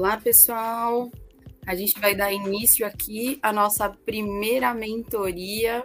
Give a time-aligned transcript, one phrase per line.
[0.00, 1.10] Olá, pessoal.
[1.66, 5.84] A gente vai dar início aqui à nossa primeira mentoria.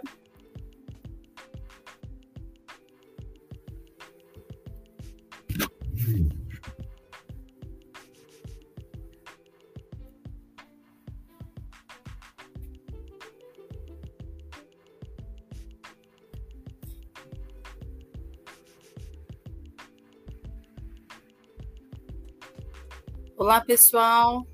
[23.46, 24.44] Olá, pessoal.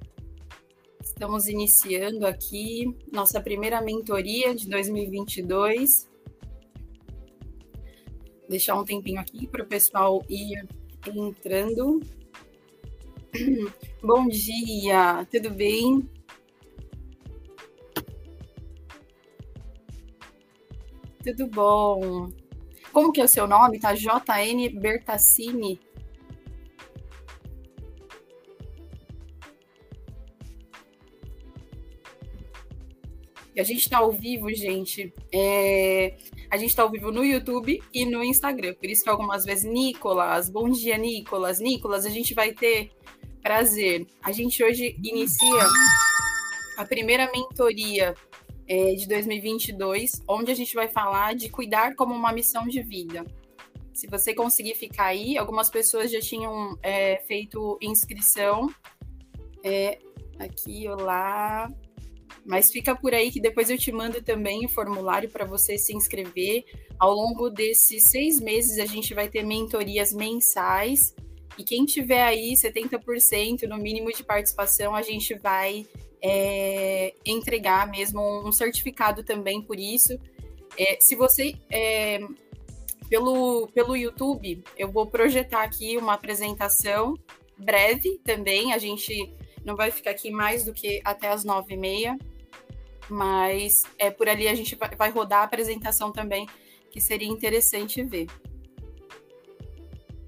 [1.02, 6.10] Estamos iniciando aqui nossa primeira mentoria de 2022.
[8.50, 10.68] Deixar um tempinho aqui para o pessoal ir
[11.06, 12.00] entrando.
[14.04, 16.06] Bom dia, tudo bem?
[21.24, 22.28] Tudo bom.
[22.92, 23.80] Como que é o seu nome?
[23.80, 25.80] Tá JN Bertassini.
[33.62, 35.14] A gente está ao vivo, gente.
[35.32, 36.16] É...
[36.50, 38.74] A gente está ao vivo no YouTube e no Instagram.
[38.74, 41.60] Por isso que algumas vezes, Nicolas, bom dia, Nicolas.
[41.60, 42.90] Nicolas, a gente vai ter
[43.40, 44.04] prazer.
[44.20, 45.64] A gente hoje inicia
[46.76, 48.16] a primeira mentoria
[48.66, 53.24] é, de 2022, onde a gente vai falar de cuidar como uma missão de vida.
[53.94, 58.66] Se você conseguir ficar aí, algumas pessoas já tinham é, feito inscrição.
[59.62, 60.00] É,
[60.40, 61.70] aqui, olá.
[62.44, 65.94] Mas fica por aí que depois eu te mando também o formulário para você se
[65.94, 66.64] inscrever.
[66.98, 71.14] Ao longo desses seis meses, a gente vai ter mentorias mensais.
[71.56, 75.86] E quem tiver aí 70% no mínimo de participação, a gente vai
[76.20, 80.18] é, entregar mesmo um certificado também por isso.
[80.76, 81.54] É, se você.
[81.70, 82.18] É,
[83.08, 87.14] pelo, pelo YouTube, eu vou projetar aqui uma apresentação
[87.58, 88.72] breve também.
[88.72, 89.30] A gente
[89.64, 92.18] não vai ficar aqui mais do que até as nove e meia
[93.12, 96.48] mas é por ali a gente vai rodar a apresentação também,
[96.90, 98.26] que seria interessante ver.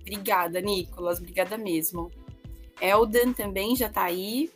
[0.03, 2.11] Obrigada, Nicolas, obrigada mesmo.
[2.81, 4.51] Eldan também já está aí.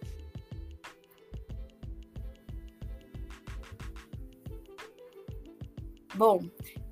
[6.14, 6.42] Bom,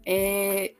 [0.06, 0.72] é,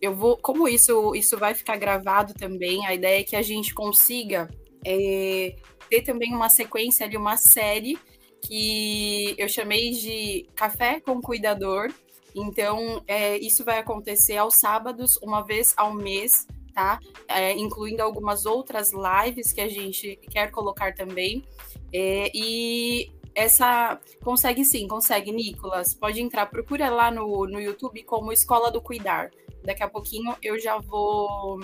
[0.00, 3.74] eu vou, como isso isso vai ficar gravado também, a ideia é que a gente
[3.74, 4.48] consiga
[4.86, 5.56] é,
[5.90, 7.98] ter também uma sequência ali, uma série
[8.42, 11.92] que eu chamei de Café com Cuidador.
[12.34, 17.00] Então, é, isso vai acontecer aos sábados, uma vez ao mês, tá?
[17.28, 21.44] É, incluindo algumas outras lives que a gente quer colocar também.
[21.92, 25.94] É, e essa consegue sim, consegue, Nicolas.
[25.94, 29.30] Pode entrar, procura lá no, no YouTube como Escola do Cuidar.
[29.64, 31.60] Daqui a pouquinho eu já vou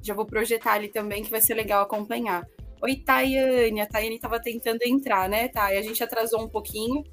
[0.00, 2.46] já vou projetar ali também, que vai ser legal acompanhar.
[2.80, 3.80] Oi, Tayane.
[3.80, 5.76] A Tayane estava tentando entrar, né, Thay?
[5.76, 7.04] A gente atrasou um pouquinho.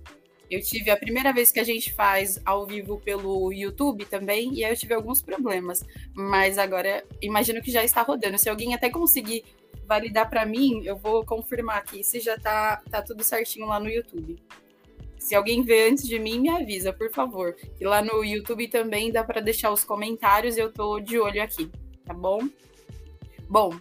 [0.49, 4.63] Eu tive a primeira vez que a gente faz ao vivo pelo YouTube também, e
[4.63, 5.83] aí eu tive alguns problemas.
[6.13, 8.37] Mas agora imagino que já está rodando.
[8.37, 9.43] Se alguém até conseguir
[9.87, 13.89] validar para mim, eu vou confirmar aqui se já tá, tá tudo certinho lá no
[13.89, 14.37] YouTube.
[15.17, 17.55] Se alguém vê antes de mim, me avisa, por favor.
[17.81, 21.71] E lá no YouTube também dá para deixar os comentários, eu tô de olho aqui,
[22.05, 22.47] tá bom?
[23.49, 23.75] Bom,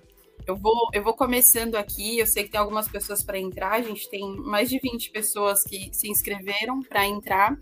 [0.46, 2.18] eu vou, eu vou começando aqui.
[2.18, 3.72] Eu sei que tem algumas pessoas para entrar.
[3.72, 7.58] A gente tem mais de 20 pessoas que se inscreveram para entrar.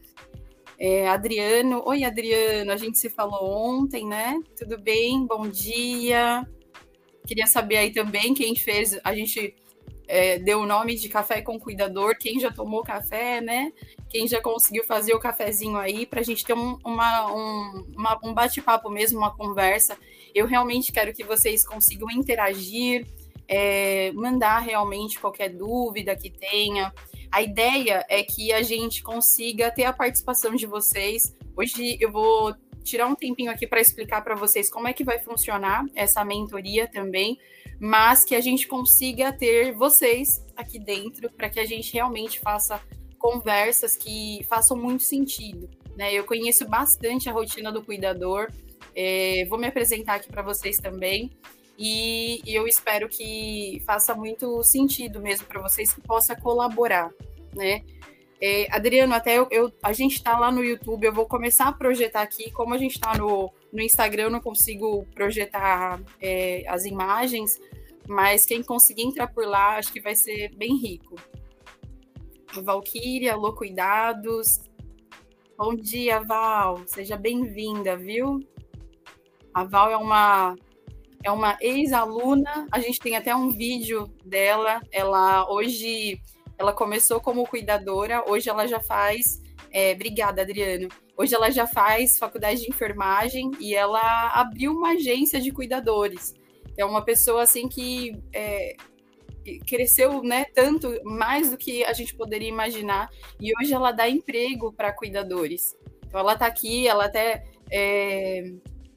[0.78, 4.40] É, Adriano, oi Adriano, a gente se falou ontem, né?
[4.58, 5.24] Tudo bem?
[5.26, 6.46] Bom dia.
[7.24, 8.98] Queria saber aí também quem fez.
[9.04, 9.54] A gente
[10.08, 13.72] é, deu o nome de café com cuidador, quem já tomou café, né?
[14.08, 18.18] Quem já conseguiu fazer o cafezinho aí, para a gente ter um, uma, um, uma,
[18.24, 19.96] um bate-papo mesmo, uma conversa.
[20.34, 23.06] Eu realmente quero que vocês consigam interagir,
[23.48, 26.92] é, mandar realmente qualquer dúvida que tenha.
[27.30, 31.34] A ideia é que a gente consiga ter a participação de vocês.
[31.56, 35.18] Hoje eu vou tirar um tempinho aqui para explicar para vocês como é que vai
[35.18, 37.38] funcionar essa mentoria também
[37.84, 42.80] mas que a gente consiga ter vocês aqui dentro para que a gente realmente faça
[43.18, 45.68] conversas que façam muito sentido.
[45.96, 46.14] Né?
[46.14, 48.52] Eu conheço bastante a rotina do cuidador,
[48.94, 51.30] é, vou me apresentar aqui para vocês também.
[51.78, 57.10] E, eu espero que faça muito sentido mesmo para vocês, que possa colaborar,
[57.54, 57.82] né?
[58.40, 61.72] É, Adriano, até eu, eu a gente está lá no YouTube, eu vou começar a
[61.72, 66.84] projetar aqui, como a gente está no, no Instagram, eu não consigo projetar é, as
[66.84, 67.60] imagens,
[68.06, 71.16] mas quem conseguir entrar por lá, acho que vai ser bem rico.
[72.52, 74.60] Valkyria, alô, cuidados.
[75.56, 76.82] Bom dia, Val.
[76.86, 78.40] Seja bem-vinda, viu?
[79.54, 80.56] A Val é uma,
[81.22, 84.80] é uma ex-aluna, a gente tem até um vídeo dela.
[84.90, 86.20] Ela hoje
[86.58, 89.40] ela começou como cuidadora, hoje ela já faz.
[89.70, 90.88] É, obrigada, Adriano.
[91.16, 96.34] Hoje ela já faz faculdade de enfermagem e ela abriu uma agência de cuidadores.
[96.76, 98.76] É uma pessoa assim que é,
[99.66, 103.10] cresceu né, tanto, mais do que a gente poderia imaginar,
[103.40, 105.76] e hoje ela dá emprego para cuidadores.
[106.06, 108.52] Então ela está aqui, ela até é,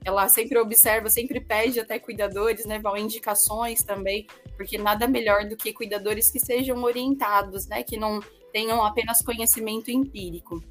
[0.06, 2.78] ela sempre observa, sempre pede até cuidadores, né?
[2.78, 7.82] Vão indicações também, porque nada melhor do que cuidadores que sejam orientados, né?
[7.82, 8.20] Que não
[8.54, 10.64] tenham apenas conhecimento empírico.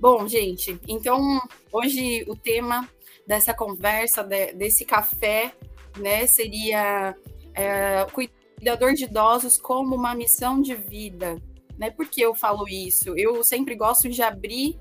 [0.00, 1.40] Bom, gente, então
[1.70, 2.88] hoje o tema
[3.26, 5.52] dessa conversa, de, desse café,
[5.98, 7.14] né, seria
[7.52, 11.36] é, cuidador de idosos como uma missão de vida.
[11.76, 11.90] Né?
[11.90, 13.12] Por que eu falo isso?
[13.16, 14.78] Eu sempre gosto de abrir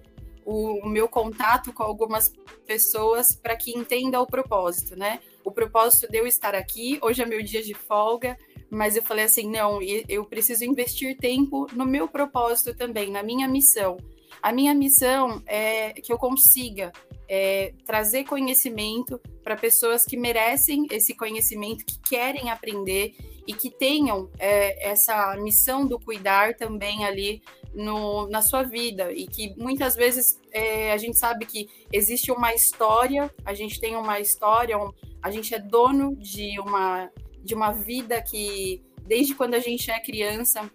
[0.47, 2.31] o, meu contato com algumas
[2.65, 5.19] pessoas para que entenda o propósito, né?
[5.43, 8.37] O propósito de eu estar aqui, hoje é meu dia de folga,
[8.69, 13.45] mas eu falei assim, não, eu preciso investir tempo no meu propósito também, na minha
[13.45, 13.97] missão.
[14.41, 16.93] A minha missão é que eu consiga
[17.27, 23.15] é, trazer conhecimento para pessoas que merecem esse conhecimento, que querem aprender
[23.45, 27.41] e que tenham é, essa missão do cuidar também ali
[27.77, 32.51] no, na sua vida e que muitas vezes é, a gente sabe que existe uma
[32.53, 34.91] história, a gente tem uma história, um,
[35.21, 37.09] a gente é dono de uma
[37.43, 40.69] de uma vida que desde quando a gente é criança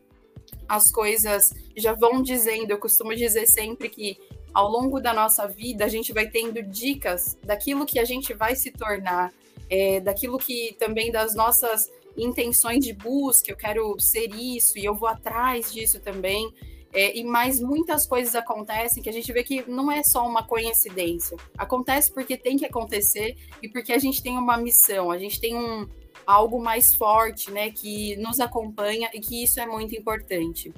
[0.69, 2.70] as coisas já vão dizendo.
[2.70, 4.16] Eu costumo dizer sempre que
[4.54, 8.54] ao longo da nossa vida a gente vai tendo dicas daquilo que a gente vai
[8.54, 9.32] se tornar,
[9.69, 13.50] é, daquilo que também das nossas intenções de busca.
[13.50, 16.52] Eu quero ser isso e eu vou atrás disso também.
[16.94, 20.46] É, e mais muitas coisas acontecem que a gente vê que não é só uma
[20.46, 21.36] coincidência.
[21.56, 25.56] Acontece porque tem que acontecer e porque a gente tem uma missão, a gente tem
[25.56, 25.88] um
[26.26, 30.72] algo mais forte, né, que nos acompanha e que isso é muito importante.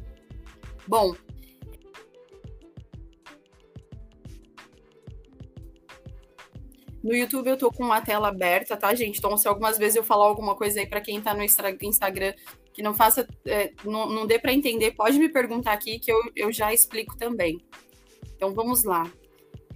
[0.87, 1.15] Bom,
[7.05, 9.19] No YouTube eu tô com a tela aberta, tá, gente?
[9.19, 12.33] Então, se algumas vezes eu falar alguma coisa aí para quem tá no Instagram
[12.75, 16.21] que não faça, é, não, não dê para entender, pode me perguntar aqui que eu,
[16.35, 17.65] eu já explico também.
[18.37, 19.11] Então vamos lá.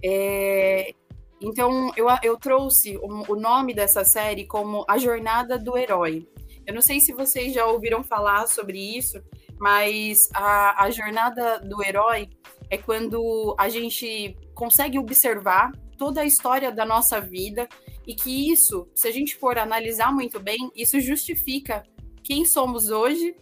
[0.03, 0.93] É,
[1.41, 6.27] então eu, eu trouxe o, o nome dessa série como A Jornada do Herói.
[6.67, 9.19] Eu não sei se vocês já ouviram falar sobre isso,
[9.59, 12.29] mas a, a jornada do herói
[12.69, 17.67] é quando a gente consegue observar toda a história da nossa vida
[18.05, 21.83] e que isso, se a gente for analisar muito bem, isso justifica
[22.23, 23.35] quem somos hoje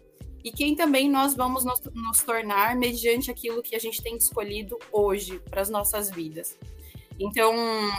[0.44, 4.78] e quem também nós vamos nos, nos tornar mediante aquilo que a gente tem escolhido
[4.92, 6.58] hoje para as nossas vidas.
[7.20, 7.54] Então,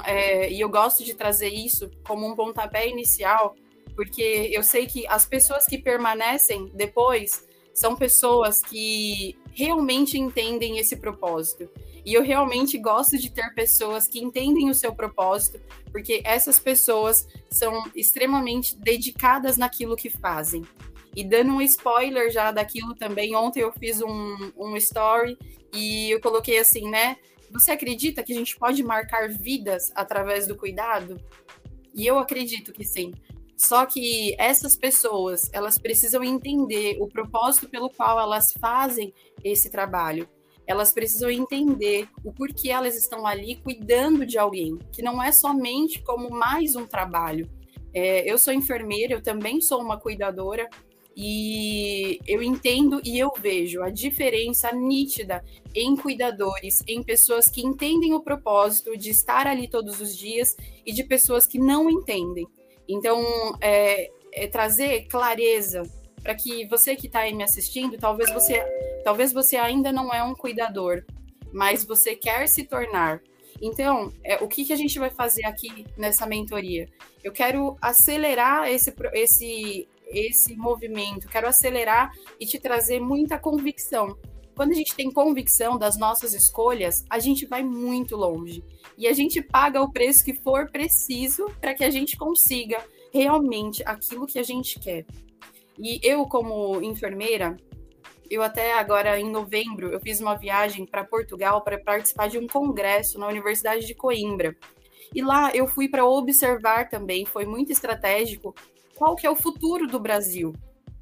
[0.04, 3.54] é, e eu gosto de trazer isso como um pontapé inicial,
[3.94, 10.96] porque eu sei que as pessoas que permanecem depois são pessoas que realmente entendem esse
[10.96, 11.68] propósito.
[12.08, 15.60] E eu realmente gosto de ter pessoas que entendem o seu propósito,
[15.92, 20.64] porque essas pessoas são extremamente dedicadas naquilo que fazem.
[21.14, 25.36] E dando um spoiler já daquilo também, ontem eu fiz um, um story
[25.70, 27.18] e eu coloquei assim, né?
[27.50, 31.20] Você acredita que a gente pode marcar vidas através do cuidado?
[31.94, 33.12] E eu acredito que sim.
[33.54, 39.12] Só que essas pessoas, elas precisam entender o propósito pelo qual elas fazem
[39.44, 40.26] esse trabalho
[40.68, 46.02] elas precisam entender o porquê elas estão ali cuidando de alguém, que não é somente
[46.02, 47.48] como mais um trabalho.
[47.94, 50.68] É, eu sou enfermeira, eu também sou uma cuidadora,
[51.16, 55.42] e eu entendo e eu vejo a diferença nítida
[55.74, 60.54] em cuidadores, em pessoas que entendem o propósito de estar ali todos os dias
[60.86, 62.46] e de pessoas que não entendem.
[62.86, 63.20] Então,
[63.60, 65.82] é, é trazer clareza
[66.22, 68.62] para que você que está aí me assistindo, talvez você,
[69.04, 71.04] talvez você ainda não é um cuidador,
[71.52, 73.20] mas você quer se tornar.
[73.60, 76.88] Então, é, o que, que a gente vai fazer aqui nessa mentoria?
[77.22, 84.16] Eu quero acelerar esse, esse, esse movimento, quero acelerar e te trazer muita convicção.
[84.54, 88.64] Quando a gente tem convicção das nossas escolhas, a gente vai muito longe.
[88.96, 93.82] E a gente paga o preço que for preciso para que a gente consiga realmente
[93.84, 95.06] aquilo que a gente quer.
[95.78, 97.56] E eu, como enfermeira,
[98.30, 102.46] eu até agora em novembro eu fiz uma viagem para Portugal para participar de um
[102.46, 104.56] congresso na Universidade de Coimbra.
[105.14, 108.54] E lá eu fui para observar também, foi muito estratégico,
[108.94, 110.52] qual que é o futuro do Brasil.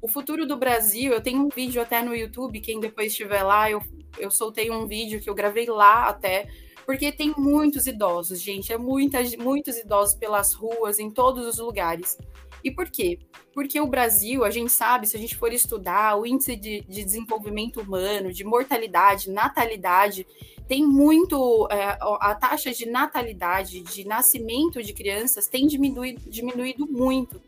[0.01, 3.69] O futuro do Brasil, eu tenho um vídeo até no YouTube, quem depois estiver lá,
[3.69, 3.81] eu,
[4.17, 6.47] eu soltei um vídeo que eu gravei lá até,
[6.87, 12.17] Porque tem muitos idosos, gente, é muita, muitos idosos pelas ruas, em todos os lugares.
[12.63, 13.19] E por quê?
[13.53, 17.03] Porque o Brasil, a gente sabe, se a gente for estudar o índice de, de
[17.03, 20.25] desenvolvimento humano, de mortalidade, natalidade,
[20.67, 21.67] tem muito.
[21.71, 27.41] É, a taxa de natalidade, de nascimento de crianças, tem diminuído, diminuído muito.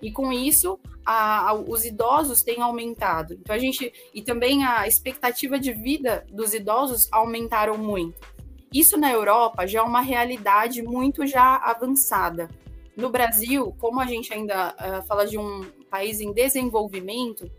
[0.00, 3.34] E com isso, a, a, os idosos têm aumentado.
[3.34, 3.92] Então a gente.
[4.14, 8.18] E também a expectativa de vida dos idosos aumentaram muito.
[8.72, 12.48] Isso na Europa já é uma realidade muito já avançada.
[12.96, 17.50] No Brasil, como a gente ainda uh, fala de um país em desenvolvimento,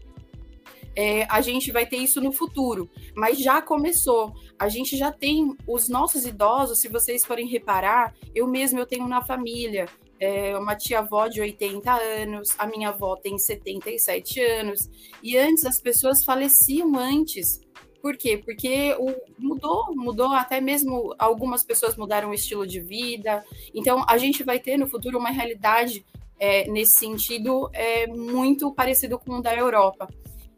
[0.96, 4.34] é, a gente vai ter isso no futuro, mas já começou.
[4.60, 9.08] A gente já tem os nossos idosos, se vocês forem reparar, eu mesmo eu tenho
[9.08, 9.88] na família
[10.20, 14.90] é, uma tia-avó de 80 anos, a minha avó tem 77 anos,
[15.22, 17.63] e antes as pessoas faleciam antes.
[18.04, 18.38] Por quê?
[18.38, 23.46] Porque o, mudou, mudou até mesmo algumas pessoas mudaram o estilo de vida.
[23.74, 26.06] Então a gente vai ter no futuro uma realidade
[26.38, 30.10] é, nesse sentido é, muito parecido com o da Europa.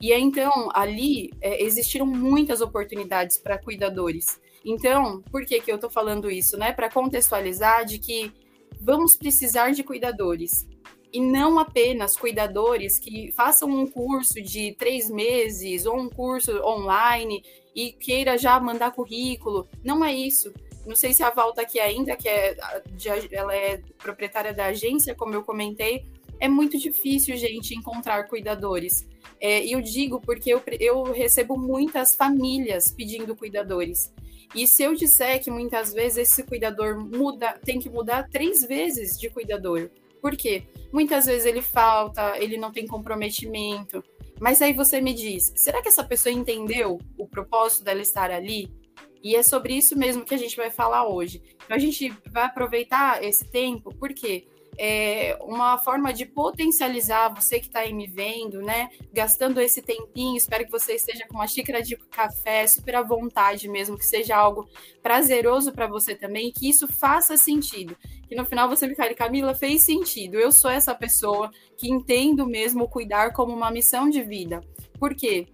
[0.02, 4.42] E então, ali é, existiram muitas oportunidades para cuidadores.
[4.66, 6.58] Então, por que, que eu estou falando isso?
[6.58, 6.74] Né?
[6.74, 8.34] Para contextualizar de que
[8.82, 10.68] vamos precisar de cuidadores.
[11.16, 17.42] E não apenas cuidadores que façam um curso de três meses ou um curso online
[17.74, 19.66] e queira já mandar currículo.
[19.82, 20.54] Não é isso.
[20.86, 22.58] Não sei se a Val está aqui ainda, que é,
[23.32, 26.04] ela é proprietária da agência, como eu comentei.
[26.38, 29.08] É muito difícil, gente, encontrar cuidadores.
[29.40, 34.12] É, e eu digo porque eu, eu recebo muitas famílias pedindo cuidadores.
[34.54, 39.18] E se eu disser que muitas vezes esse cuidador muda, tem que mudar três vezes
[39.18, 39.90] de cuidador.
[40.22, 40.66] Por quê?
[40.96, 44.02] Muitas vezes ele falta, ele não tem comprometimento.
[44.40, 48.72] Mas aí você me diz, será que essa pessoa entendeu o propósito dela estar ali?
[49.22, 51.44] E é sobre isso mesmo que a gente vai falar hoje.
[51.66, 54.48] Então a gente vai aproveitar esse tempo, por quê?
[54.78, 58.90] É, uma forma de potencializar você que está aí me vendo, né?
[59.14, 60.38] Gastando esse tempinho.
[60.38, 64.36] Espero que você esteja com uma xícara de café, super à vontade mesmo, que seja
[64.36, 64.68] algo
[65.02, 67.96] prazeroso para você também, que isso faça sentido.
[68.28, 70.36] Que no final você me fale, Camila, fez sentido.
[70.36, 74.62] Eu sou essa pessoa que entendo mesmo cuidar como uma missão de vida.
[75.00, 75.48] Por quê?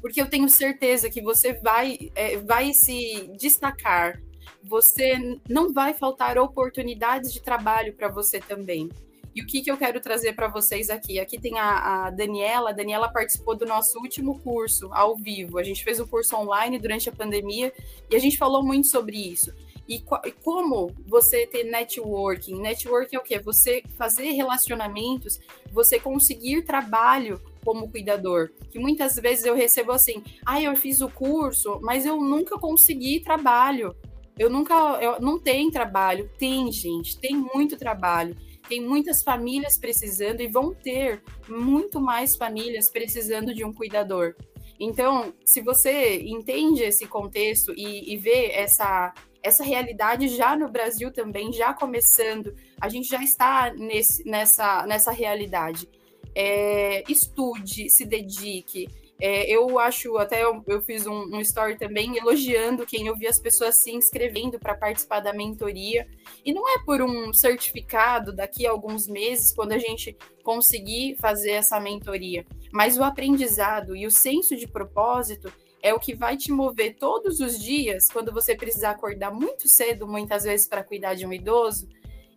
[0.00, 4.20] Porque eu tenho certeza que você vai, é, vai se destacar
[4.62, 8.90] você não vai faltar oportunidades de trabalho para você também.
[9.34, 11.20] E o que, que eu quero trazer para vocês aqui?
[11.20, 12.70] Aqui tem a, a, Daniela.
[12.70, 15.58] A Daniela participou do nosso último curso ao vivo.
[15.58, 17.72] A gente fez um curso online durante a pandemia
[18.10, 19.52] e a gente falou muito sobre isso.
[19.88, 22.60] E, e como você ter networking?
[22.60, 23.38] Networking é o quê?
[23.38, 25.38] Você fazer relacionamentos,
[25.72, 28.50] você conseguir trabalho como cuidador.
[28.70, 33.20] Que muitas vezes eu recebo assim: ah, eu fiz o curso, mas eu nunca consegui
[33.20, 33.94] trabalho.
[34.38, 34.74] Eu nunca.
[35.00, 36.30] Eu, não tem trabalho.
[36.38, 38.36] Tem, gente, tem muito trabalho.
[38.68, 44.34] Tem muitas famílias precisando e vão ter muito mais famílias precisando de um cuidador.
[44.78, 51.12] Então, se você entende esse contexto e, e vê essa, essa realidade já no Brasil
[51.12, 55.88] também, já começando, a gente já está nesse, nessa, nessa realidade.
[56.34, 58.86] É, estude, se dedique,
[59.20, 63.26] é, eu acho, até eu, eu fiz um, um, story também elogiando quem eu vi
[63.26, 66.06] as pessoas se inscrevendo para participar da mentoria.
[66.44, 71.50] E não é por um certificado daqui a alguns meses, quando a gente conseguir fazer
[71.50, 76.52] essa mentoria, mas o aprendizado e o senso de propósito é o que vai te
[76.52, 81.26] mover todos os dias quando você precisar acordar muito cedo, muitas vezes, para cuidar de
[81.26, 81.88] um idoso,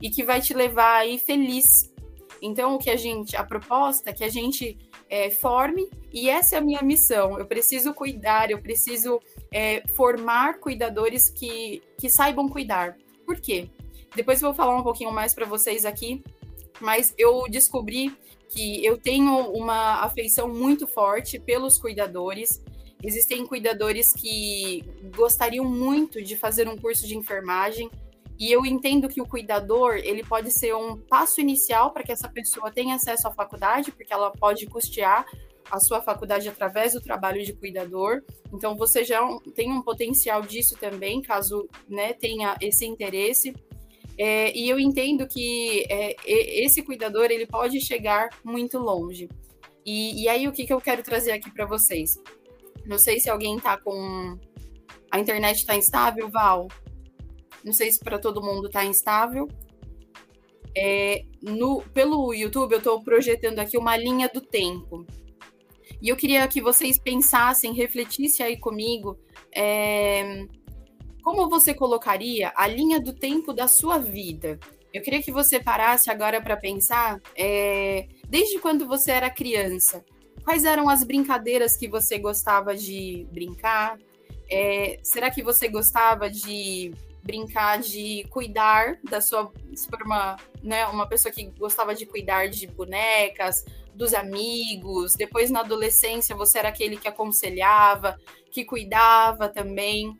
[0.01, 1.91] e que vai te levar aí feliz.
[2.41, 4.77] Então, o que a gente, a proposta é que a gente
[5.12, 7.38] é, forme, e essa é a minha missão.
[7.38, 9.20] Eu preciso cuidar, eu preciso
[9.51, 12.98] é, formar cuidadores que, que saibam cuidar.
[13.25, 13.70] Por quê?
[14.15, 16.24] Depois eu vou falar um pouquinho mais para vocês aqui,
[16.80, 18.15] mas eu descobri
[18.50, 22.63] que eu tenho uma afeição muito forte pelos cuidadores.
[23.03, 27.89] Existem cuidadores que gostariam muito de fazer um curso de enfermagem,
[28.41, 32.27] e eu entendo que o cuidador, ele pode ser um passo inicial para que essa
[32.27, 35.27] pessoa tenha acesso à faculdade, porque ela pode custear
[35.69, 38.24] a sua faculdade através do trabalho de cuidador.
[38.51, 39.21] Então, você já
[39.53, 43.53] tem um potencial disso também, caso né, tenha esse interesse.
[44.17, 49.29] É, e eu entendo que é, esse cuidador ele pode chegar muito longe.
[49.86, 52.17] E, e aí, o que, que eu quero trazer aqui para vocês?
[52.88, 54.36] Não sei se alguém está com.
[55.12, 56.67] A internet está instável, Val?
[57.63, 59.48] Não sei se para todo mundo está instável.
[60.75, 65.06] É, no, pelo YouTube, eu estou projetando aqui uma linha do tempo.
[66.01, 69.20] E eu queria que vocês pensassem, refletissem aí comigo,
[69.56, 70.46] é,
[71.22, 74.60] como você colocaria a linha do tempo da sua vida?
[74.94, 80.03] Eu queria que você parasse agora para pensar, é, desde quando você era criança,
[80.44, 83.98] quais eram as brincadeiras que você gostava de brincar?
[84.50, 86.91] É, será que você gostava de
[87.24, 89.51] brincar de cuidar da sua.
[90.04, 93.63] Uma, né, uma pessoa que gostava de cuidar de bonecas,
[93.94, 98.18] dos amigos, depois na adolescência você era aquele que aconselhava,
[98.51, 100.18] que cuidava também.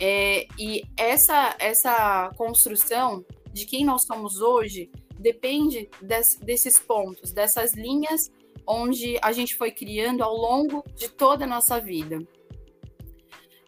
[0.00, 7.74] É, e essa, essa construção de quem nós somos hoje depende des, desses pontos, dessas
[7.74, 8.30] linhas
[8.66, 12.18] onde a gente foi criando ao longo de toda a nossa vida.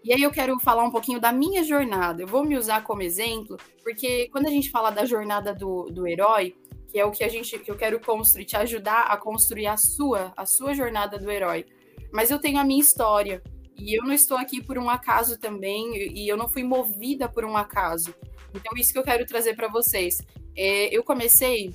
[0.03, 2.23] E aí eu quero falar um pouquinho da minha jornada.
[2.23, 6.07] Eu vou me usar como exemplo, porque quando a gente fala da jornada do, do
[6.07, 6.55] herói,
[6.89, 9.77] que é o que a gente que eu quero construir, te ajudar a construir a
[9.77, 11.67] sua, a sua jornada do herói.
[12.13, 13.43] Mas eu tenho a minha história.
[13.77, 17.45] E eu não estou aqui por um acaso também, e eu não fui movida por
[17.47, 18.15] um acaso.
[18.55, 20.19] Então, isso que eu quero trazer para vocês.
[20.55, 21.73] É, eu comecei,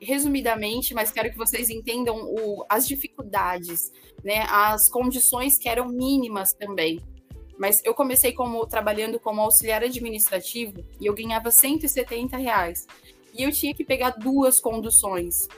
[0.00, 3.92] resumidamente, mas quero que vocês entendam o, as dificuldades,
[4.24, 7.00] né, as condições que eram mínimas também.
[7.58, 12.86] Mas eu comecei como trabalhando como auxiliar administrativo e eu ganhava 170 reais.
[13.32, 15.48] E eu tinha que pegar duas conduções.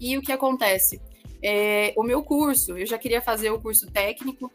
[0.00, 1.00] E o que acontece?
[1.42, 4.50] É, o meu curso, eu já queria fazer o curso técnico,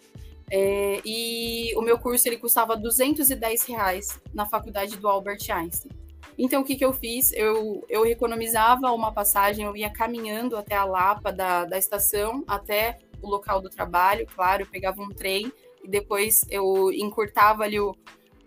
[0.51, 5.91] é, e o meu curso ele custava 210 reais na faculdade do Albert Einstein.
[6.37, 7.31] Então, o que, que eu fiz?
[7.33, 12.99] Eu, eu economizava uma passagem, eu ia caminhando até a Lapa da, da estação, até
[13.21, 15.51] o local do trabalho, claro, eu pegava um trem
[15.83, 17.95] e depois eu encurtava ali o,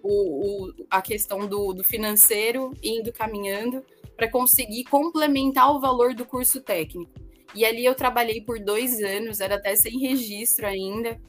[0.03, 3.85] o, o a questão do, do financeiro, indo caminhando,
[4.17, 7.13] para conseguir complementar o valor do curso técnico.
[7.55, 11.21] E ali eu trabalhei por dois anos, era até sem registro ainda.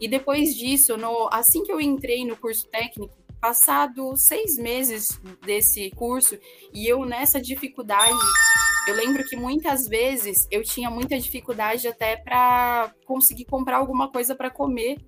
[0.00, 5.90] E depois disso, no, assim que eu entrei no curso técnico, passado seis meses desse
[5.90, 6.38] curso,
[6.74, 8.18] e eu nessa dificuldade,
[8.86, 14.34] eu lembro que muitas vezes eu tinha muita dificuldade até para conseguir comprar alguma coisa
[14.34, 14.98] para comer,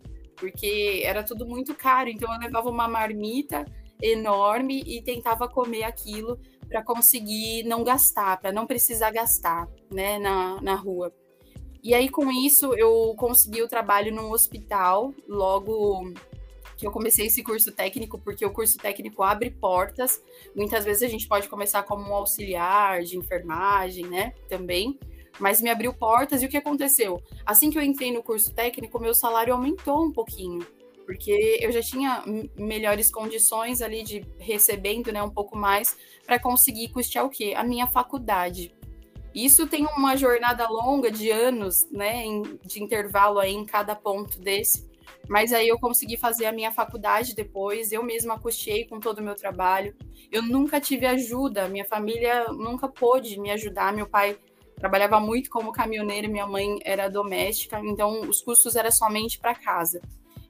[0.43, 2.11] porque era tudo muito caro.
[2.11, 3.65] Então eu levava uma marmita
[4.03, 6.37] enorme e tentava comer aquilo
[6.69, 11.15] para conseguir não gastar, para não precisar gastar, né, na, na rua.
[11.81, 16.13] E aí, com isso, eu consegui o trabalho num hospital logo
[16.77, 20.21] que eu comecei esse curso técnico, porque o curso técnico abre portas.
[20.57, 24.33] Muitas vezes a gente pode começar como um auxiliar de enfermagem, né?
[24.49, 24.99] Também.
[25.39, 27.23] Mas me abriu portas e o que aconteceu?
[27.45, 30.67] Assim que eu entrei no curso técnico, meu salário aumentou um pouquinho.
[31.05, 32.23] Porque eu já tinha
[32.57, 37.55] melhores condições ali de recebendo né, um pouco mais para conseguir custear o quê?
[37.57, 38.75] A minha faculdade.
[39.35, 42.25] Isso tem uma jornada longa de anos, né,
[42.65, 44.91] de intervalo aí em cada ponto desse.
[45.29, 49.23] Mas aí eu consegui fazer a minha faculdade depois, eu mesma custeei com todo o
[49.23, 49.95] meu trabalho.
[50.31, 53.93] Eu nunca tive ajuda, minha família nunca pôde me ajudar.
[53.93, 54.37] Meu pai
[54.83, 60.01] trabalhava muito como caminhoneiro, minha mãe era doméstica, então os custos eram somente para casa.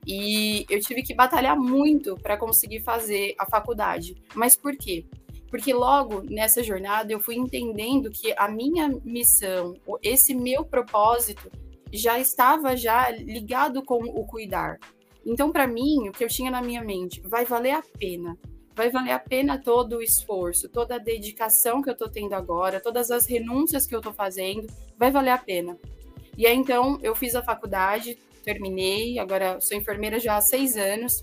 [0.06, 4.16] E eu tive que batalhar muito para conseguir fazer a faculdade.
[4.34, 5.04] Mas por quê?
[5.50, 11.52] Porque logo nessa jornada eu fui entendendo que a minha missão, esse meu propósito,
[11.92, 14.78] já estava já ligado com o cuidar.
[15.26, 18.34] Então, para mim, o que eu tinha na minha mente, vai valer a pena.
[18.74, 22.80] Vai valer a pena todo o esforço, toda a dedicação que eu estou tendo agora,
[22.80, 25.78] todas as renúncias que eu estou fazendo, vai valer a pena.
[26.36, 31.22] E aí, então, eu fiz a faculdade, terminei, agora sou enfermeira já há seis anos,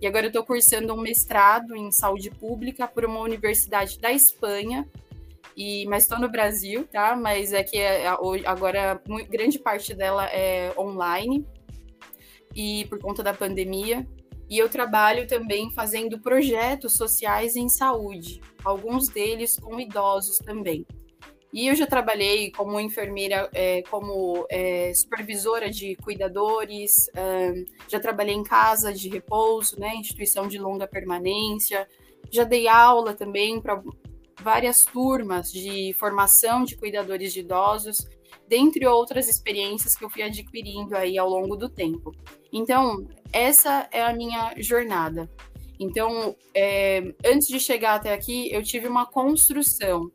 [0.00, 4.88] e agora eu estou cursando um mestrado em saúde pública por uma universidade da Espanha.
[5.54, 7.14] E, mas estou no Brasil, tá?
[7.14, 8.06] Mas é que é,
[8.46, 11.44] agora grande parte dela é online
[12.54, 14.06] e por conta da pandemia.
[14.50, 20.84] E eu trabalho também fazendo projetos sociais em saúde, alguns deles com idosos também.
[21.52, 27.08] E eu já trabalhei como enfermeira, é, como é, supervisora de cuidadores,
[27.88, 31.88] já trabalhei em casa de repouso, né, instituição de longa permanência,
[32.28, 33.80] já dei aula também para
[34.42, 37.98] várias turmas de formação de cuidadores de idosos,
[38.50, 42.12] dentre outras experiências que eu fui adquirindo aí ao longo do tempo.
[42.52, 45.30] Então, essa é a minha jornada.
[45.78, 50.10] Então, é, antes de chegar até aqui, eu tive uma construção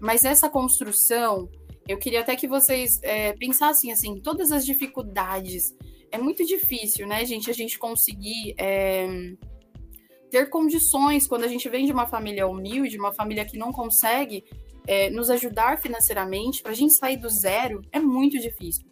[0.00, 1.48] mas essa construção,
[1.86, 5.76] eu queria até que vocês é, pensassem assim, todas as dificuldades.
[6.10, 9.06] É muito difícil, né, gente, a gente conseguir é,
[10.30, 14.42] ter condições quando a gente vem de uma família humilde, uma família que não consegue
[14.86, 18.84] é, nos ajudar financeiramente, para a gente sair do zero é muito difícil.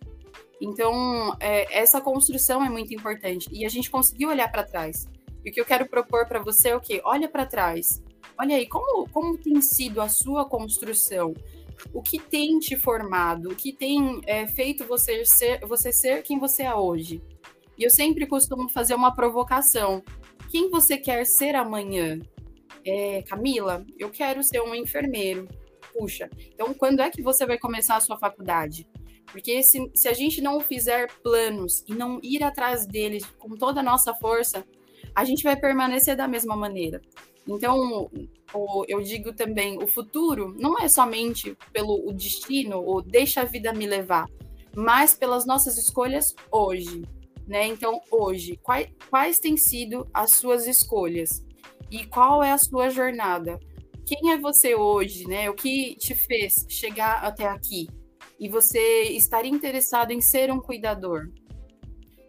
[0.61, 3.49] Então, é, essa construção é muito importante.
[3.53, 5.07] E a gente conseguiu olhar para trás.
[5.45, 7.01] E o que eu quero propor para você é o quê?
[7.05, 8.03] Olha para trás.
[8.39, 11.35] Olha aí, como, como tem sido a sua construção?
[11.93, 13.51] O que tem te formado?
[13.51, 17.23] O que tem é, feito você ser, você ser quem você é hoje?
[17.77, 20.03] E eu sempre costumo fazer uma provocação.
[20.51, 22.19] Quem você quer ser amanhã?
[22.85, 25.47] É, Camila, eu quero ser um enfermeiro.
[25.93, 28.87] Puxa, então quando é que você vai começar a sua faculdade?
[29.31, 33.81] Porque se, se a gente não fizer planos e não ir atrás deles com toda
[33.81, 34.65] a nossa força,
[35.15, 37.01] a gente vai permanecer da mesma maneira.
[37.47, 38.11] Então,
[38.53, 43.73] o, eu digo também, o futuro não é somente pelo destino, ou deixa a vida
[43.73, 44.27] me levar,
[44.77, 47.03] mas pelas nossas escolhas hoje.
[47.47, 47.67] Né?
[47.67, 51.43] Então, hoje, quais, quais têm sido as suas escolhas?
[51.91, 53.59] E qual é a sua jornada?
[54.09, 55.51] Quem é você hoje, né?
[55.51, 57.87] O que te fez chegar até aqui?
[58.41, 61.29] E você estaria interessado em ser um cuidador?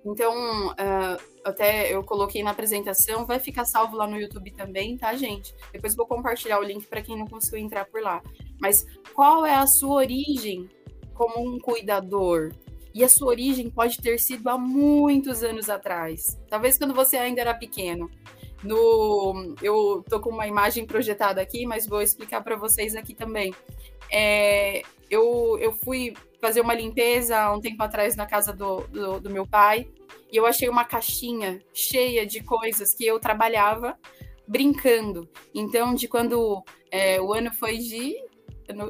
[0.06, 5.15] Então, uh, até eu coloquei na apresentação, vai ficar salvo lá no YouTube também, tá,
[5.15, 5.56] gente?
[5.72, 8.22] Depois vou compartilhar o link para quem não conseguiu entrar por lá.
[8.60, 10.68] Mas qual é a sua origem
[11.13, 12.52] como um cuidador?
[12.94, 16.38] E a sua origem pode ter sido há muitos anos atrás.
[16.50, 18.12] Talvez quando você ainda era pequeno.
[18.63, 23.54] No, eu tô com uma imagem projetada aqui, mas vou explicar para vocês aqui também.
[24.12, 29.30] É, eu, eu fui fazer uma limpeza um tempo atrás na casa do, do, do
[29.30, 29.88] meu pai
[30.32, 33.98] e eu achei uma caixinha cheia de coisas que eu trabalhava
[34.48, 35.30] brincando.
[35.54, 38.15] Então, de quando é, o ano foi de.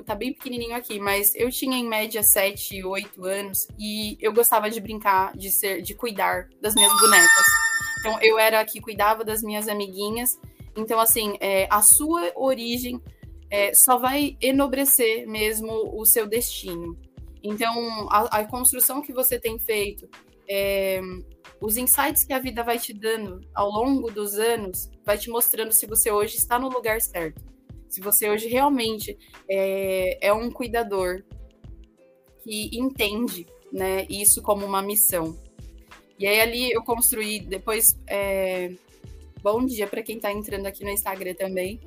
[0.06, 4.70] Tá bem pequenininho aqui, mas eu tinha em média 7, 8 anos e eu gostava
[4.70, 7.69] de brincar, de ser, de cuidar das minhas bonecas.
[8.00, 10.40] Então, eu era a que cuidava das minhas amiguinhas.
[10.76, 13.02] Então, assim, é, a sua origem
[13.50, 16.98] é, só vai enobrecer mesmo o seu destino.
[17.44, 20.08] Então, a, a construção que você tem feito,
[20.48, 21.02] é,
[21.62, 25.72] os insights que a vida vai te dando ao longo dos anos, vai te mostrando
[25.72, 27.42] se você hoje está no lugar certo.
[27.88, 29.18] Se você hoje realmente
[29.50, 31.24] é, é um cuidador
[32.44, 35.38] que entende né, isso como uma missão.
[36.20, 38.74] E aí ali eu construí, depois, é,
[39.42, 41.80] bom dia para quem está entrando aqui no Instagram também,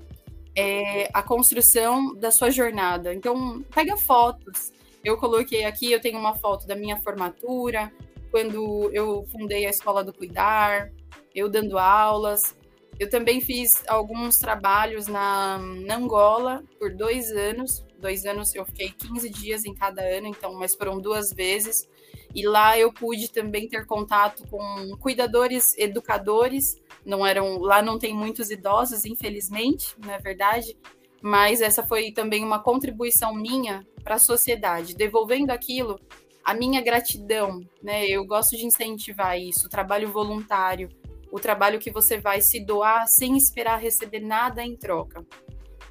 [0.57, 3.13] é, a construção da sua jornada.
[3.13, 4.73] Então, pega fotos.
[5.05, 7.93] Eu coloquei aqui, eu tenho uma foto da minha formatura,
[8.31, 10.91] quando eu fundei a Escola do Cuidar,
[11.35, 12.57] eu dando aulas.
[12.99, 17.85] Eu também fiz alguns trabalhos na, na Angola por dois anos.
[17.99, 21.87] Dois anos eu fiquei 15 dias em cada ano, então, mas foram duas vezes.
[22.35, 26.81] E lá eu pude também ter contato com cuidadores, educadores.
[27.05, 30.77] Não eram, lá não tem muitos idosos, infelizmente, não é verdade.
[31.21, 35.99] Mas essa foi também uma contribuição minha para a sociedade, devolvendo aquilo
[36.45, 38.07] a minha gratidão, né?
[38.07, 40.89] Eu gosto de incentivar isso, o trabalho voluntário,
[41.31, 45.25] o trabalho que você vai se doar sem esperar receber nada em troca.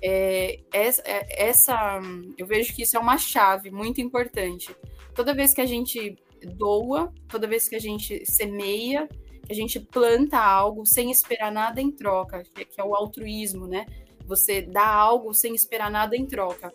[0.04, 2.00] É, essa, é, essa,
[2.38, 4.76] eu vejo que isso é uma chave muito importante.
[5.16, 9.08] Toda vez que a gente doa, toda vez que a gente semeia,
[9.46, 13.86] que a gente planta algo sem esperar nada em troca, que é o altruísmo, né?
[14.26, 16.72] Você dá algo sem esperar nada em troca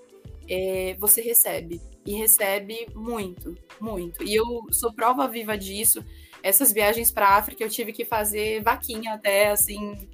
[0.49, 1.81] é, você recebe.
[2.05, 4.23] E recebe muito, muito.
[4.23, 6.05] E eu sou prova viva disso.
[6.43, 10.09] Essas viagens para a África eu tive que fazer vaquinha até, assim,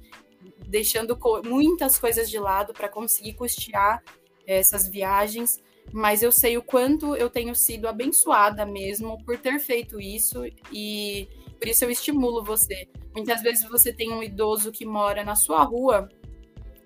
[0.67, 4.03] deixando co muitas coisas de lado para conseguir custear
[4.47, 5.61] essas viagens.
[5.91, 11.27] Mas eu sei o quanto eu tenho sido abençoada mesmo por ter feito isso e
[11.59, 12.87] por isso eu estimulo você.
[13.15, 16.09] Muitas vezes você tem um idoso que mora na sua rua,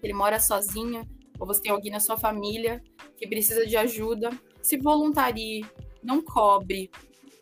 [0.03, 1.07] ele mora sozinho,
[1.39, 2.83] ou você tem alguém na sua família
[3.15, 4.29] que precisa de ajuda,
[4.62, 5.65] se voluntarie,
[6.03, 6.91] não cobre,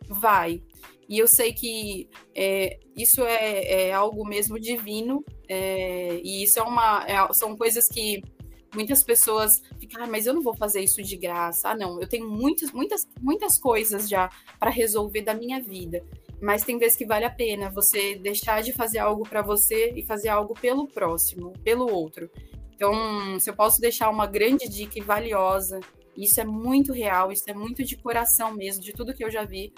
[0.08, 0.62] vai.
[1.08, 6.64] E eu sei que é, isso é, é, algo mesmo divino, é, e isso é
[6.64, 7.06] uma.
[7.06, 8.24] É, são coisas que
[8.76, 11.70] muitas pessoas ficam, ah, mas eu não vou fazer isso de graça.
[11.70, 16.04] Ah, não, eu tenho muitas, muitas, muitas coisas já para resolver da minha vida.
[16.42, 20.04] Mas tem vezes que vale a pena você deixar de fazer algo para você e
[20.04, 22.30] fazer algo pelo próximo, pelo outro.
[22.76, 25.80] Então, se eu posso deixar uma grande dica e valiosa,
[26.16, 29.44] isso é muito real, isso é muito de coração mesmo, de tudo que eu já
[29.44, 29.74] vi.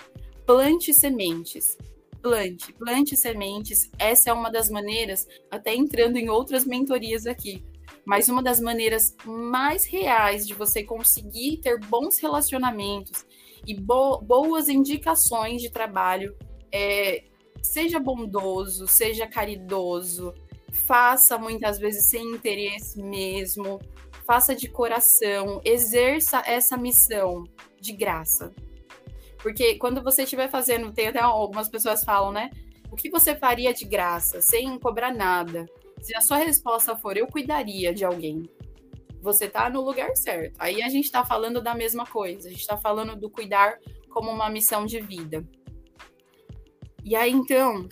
[0.45, 1.77] Plante sementes.
[2.21, 3.89] Plante, plante sementes.
[3.99, 7.63] Essa é uma das maneiras, até entrando em outras mentorias aqui,
[8.07, 13.25] mas uma das maneiras mais reais de você conseguir ter bons relacionamentos
[13.67, 16.33] e bo boas indicações de trabalho
[16.71, 17.25] é
[17.61, 20.33] seja bondoso, seja caridoso,
[20.71, 23.77] faça muitas vezes sem interesse mesmo,
[24.25, 27.43] faça de coração, exerça essa missão
[27.79, 28.53] de graça.
[29.37, 32.49] Porque quando você estiver fazendo, tem até algumas pessoas falam, né?
[32.91, 35.65] o que você faria de graça, sem cobrar nada?
[36.01, 38.49] Se a sua resposta for eu cuidaria de alguém,
[39.21, 40.55] você tá no lugar certo.
[40.59, 43.79] Aí a gente tá falando da mesma coisa, a gente tá falando do cuidar
[44.09, 45.45] como uma missão de vida.
[47.03, 47.87] E aí então,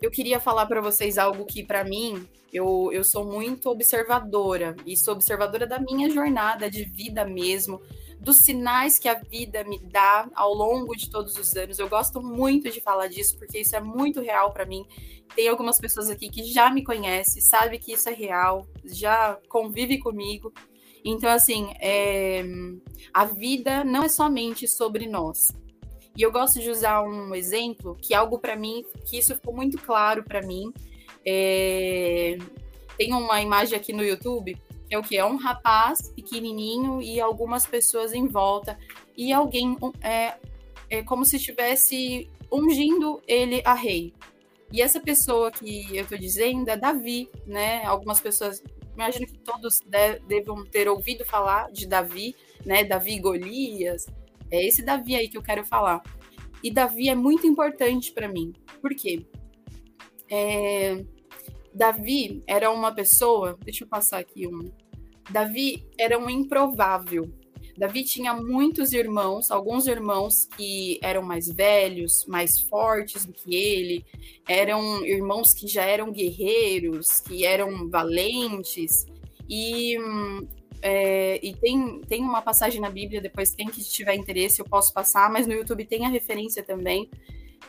[0.00, 4.96] eu queria falar para vocês algo que para mim eu, eu sou muito observadora e
[4.96, 7.80] sou observadora da minha jornada de vida mesmo,
[8.20, 11.78] dos sinais que a vida me dá ao longo de todos os anos.
[11.78, 14.86] Eu gosto muito de falar disso porque isso é muito real para mim.
[15.34, 19.98] Tem algumas pessoas aqui que já me conhecem, sabe que isso é real, já convive
[19.98, 20.52] comigo.
[21.04, 22.42] Então, assim, é...
[23.12, 25.52] a vida não é somente sobre nós.
[26.16, 29.54] E eu gosto de usar um exemplo que é algo para mim, que isso ficou
[29.54, 30.72] muito claro para mim.
[31.24, 32.38] É...
[32.96, 34.56] Tem uma imagem aqui no YouTube
[34.90, 35.16] é o que?
[35.16, 38.78] É um rapaz pequenininho e algumas pessoas em volta.
[39.16, 40.36] E alguém é,
[40.88, 44.14] é como se estivesse ungindo ele a rei.
[44.72, 47.84] E essa pessoa que eu estou dizendo é Davi, né?
[47.84, 48.62] Algumas pessoas,
[48.94, 52.84] imagino que todos de, devam ter ouvido falar de Davi, né?
[52.84, 54.06] Davi Golias.
[54.50, 56.02] É esse Davi aí que eu quero falar.
[56.62, 58.52] E Davi é muito importante para mim.
[58.80, 59.26] Por quê?
[60.28, 61.04] É,
[61.76, 63.58] Davi era uma pessoa.
[63.62, 64.72] Deixa eu passar aqui um.
[65.30, 67.30] Davi era um improvável.
[67.76, 74.02] Davi tinha muitos irmãos, alguns irmãos que eram mais velhos, mais fortes do que ele,
[74.48, 79.04] eram irmãos que já eram guerreiros, que eram valentes.
[79.46, 79.98] E,
[80.80, 84.94] é, e tem, tem uma passagem na Bíblia, depois quem que tiver interesse eu posso
[84.94, 87.10] passar, mas no YouTube tem a referência também,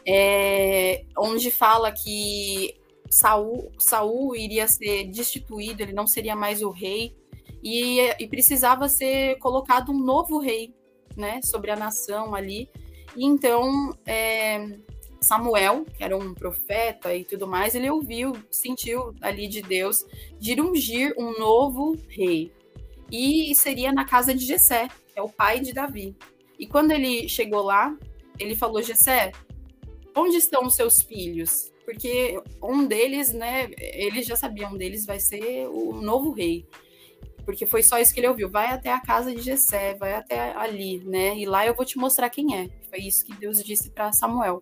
[0.07, 2.73] é, onde fala que
[3.09, 7.15] Saul, Saul iria ser destituído, ele não seria mais o rei,
[7.63, 10.73] e, e precisava ser colocado um novo rei,
[11.15, 12.69] né, sobre a nação ali.
[13.15, 14.77] E então é,
[15.19, 20.05] Samuel, que era um profeta e tudo mais, ele ouviu, sentiu ali de Deus
[20.39, 22.51] de ungir um novo rei.
[23.11, 26.15] E seria na casa de Jessé, que é o pai de Davi.
[26.59, 27.95] E quando ele chegou lá,
[28.37, 29.31] ele falou: Jessé,
[30.15, 31.71] onde estão os seus filhos?
[31.87, 36.67] Porque um deles, né, ele já sabia, um deles vai ser o novo rei.
[37.45, 38.49] Porque foi só isso que ele ouviu.
[38.49, 41.37] Vai até a casa de Jessé, vai até ali, né?
[41.37, 42.69] E lá eu vou te mostrar quem é.
[42.89, 44.59] Foi isso que Deus disse para Samuel.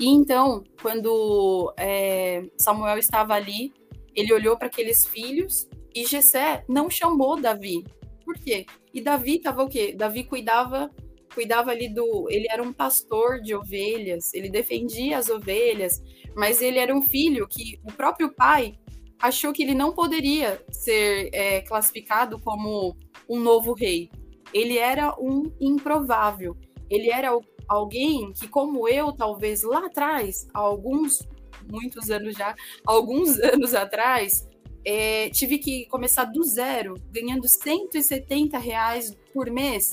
[0.00, 3.70] E então, quando é, Samuel estava ali,
[4.14, 7.84] ele olhou para aqueles filhos e Jessé não chamou Davi.
[8.24, 8.64] Por quê?
[8.94, 9.92] E Davi estava o quê?
[9.94, 10.90] Davi cuidava
[11.34, 12.28] cuidava ali do.
[12.30, 16.02] Ele era um pastor de ovelhas, ele defendia as ovelhas,
[16.34, 18.74] mas ele era um filho que o próprio pai
[19.20, 22.96] achou que ele não poderia ser é, classificado como
[23.28, 24.10] um novo rei.
[24.52, 26.56] Ele era um improvável.
[26.90, 27.30] Ele era
[27.68, 31.26] alguém que, como eu, talvez lá atrás, alguns,
[31.70, 34.48] muitos anos já, alguns anos atrás,
[34.84, 39.90] é, tive que começar do zero, ganhando 170 reais por mês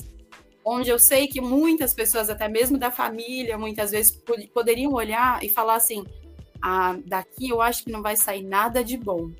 [0.64, 4.12] onde eu sei que muitas pessoas, até mesmo da família, muitas vezes
[4.52, 6.04] poderiam olhar e falar assim:
[6.62, 9.30] ah, daqui eu acho que não vai sair nada de bom.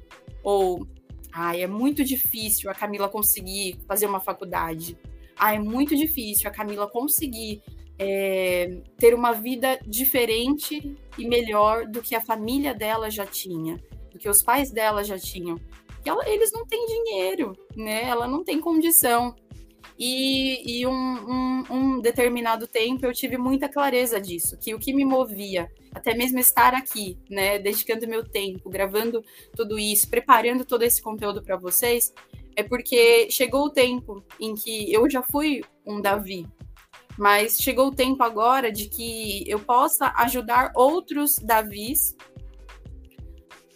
[0.42, 0.86] Ou,
[1.32, 4.96] ah, é muito difícil a Camila conseguir fazer uma faculdade.
[5.36, 7.62] Ah, é muito difícil a Camila conseguir
[7.98, 13.78] é, ter uma vida diferente e melhor do que a família dela já tinha,
[14.10, 15.60] do que os pais dela já tinham.
[16.04, 18.04] Ela, eles não têm dinheiro, né?
[18.04, 19.34] Ela não tem condição.
[20.02, 24.94] E, e um, um, um, determinado tempo eu tive muita clareza disso, que o que
[24.94, 29.22] me movia, até mesmo estar aqui, né, dedicando meu tempo, gravando
[29.54, 32.14] tudo isso, preparando todo esse conteúdo para vocês,
[32.56, 36.48] é porque chegou o tempo em que eu já fui um Davi,
[37.18, 42.16] mas chegou o tempo agora de que eu possa ajudar outros Davis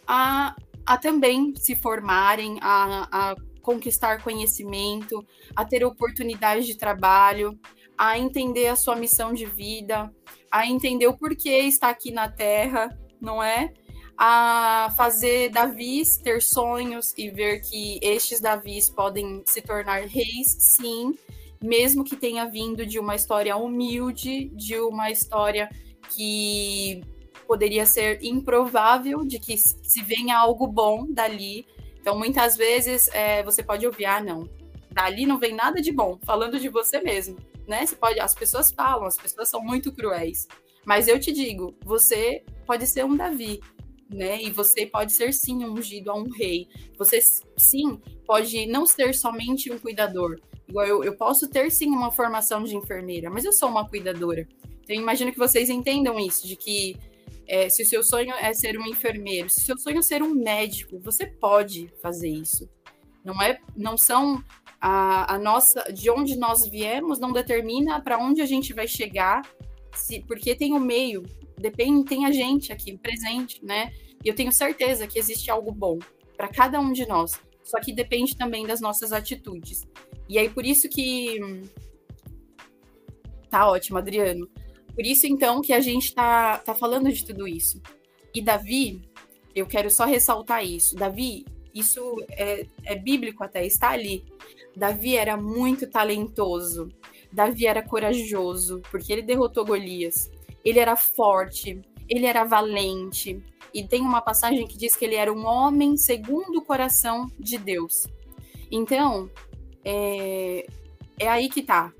[0.07, 0.57] a,
[0.87, 7.59] a também se formarem, a, a conquistar conhecimento, a ter oportunidades de trabalho,
[7.97, 10.13] a entender a sua missão de vida,
[10.51, 13.73] a entender o porquê está aqui na Terra, não é?
[14.17, 21.19] A fazer Davis ter sonhos e ver que estes Davis podem se tornar reis, sim,
[21.61, 25.69] mesmo que tenha vindo de uma história humilde, de uma história
[26.11, 27.03] que
[27.47, 31.67] poderia ser improvável, de que se venha algo bom dali,
[32.05, 34.47] então, muitas vezes, é, você pode ouvir, ah, não,
[34.91, 37.87] dali não vem nada de bom, falando de você mesmo, né?
[37.87, 40.47] Você pode, as pessoas falam, as pessoas são muito cruéis.
[40.85, 43.59] Mas eu te digo, você pode ser um Davi,
[44.11, 44.43] né?
[44.43, 46.69] E você pode ser sim ungido a um rei.
[46.99, 47.21] Você
[47.57, 50.39] sim pode não ser somente um cuidador.
[50.69, 54.47] Igual eu, eu posso ter sim uma formação de enfermeira, mas eu sou uma cuidadora.
[54.83, 56.99] Então, eu imagino que vocês entendam isso, de que
[57.47, 60.23] É, se o seu sonho é ser um enfermeiro, se o seu sonho é ser
[60.23, 62.69] um médico, você pode fazer isso.
[63.25, 64.43] Não é, não são
[64.81, 69.43] a, a nossa, de onde nós viemos, não determina para onde a gente vai chegar,
[69.95, 71.23] se, porque tem o meio,
[71.59, 73.93] depende, tem a gente aqui presente, né?
[74.23, 75.99] E eu tenho certeza que existe algo bom
[76.37, 77.33] para cada um de nós.
[77.63, 79.87] Só que depende também das nossas atitudes.
[80.29, 81.39] E aí por isso que
[83.49, 84.49] tá ótimo, Adriano.
[84.95, 87.81] Por isso, então, que a gente está tá falando de tudo isso.
[88.35, 89.03] E Davi,
[89.55, 90.95] eu quero só ressaltar isso.
[90.95, 94.25] Davi, isso é, é bíblico até, está ali.
[94.77, 96.89] Davi era muito talentoso.
[97.33, 100.31] Davi era corajoso, porque ele derrotou Golias.
[100.65, 103.43] Ele era forte, ele era valente.
[103.73, 107.59] E tem uma passagem que diz que ele era um homem segundo o coração de
[107.59, 108.07] Deus.
[108.71, 109.29] Então,
[109.85, 110.67] é,
[111.19, 111.93] é aí que tá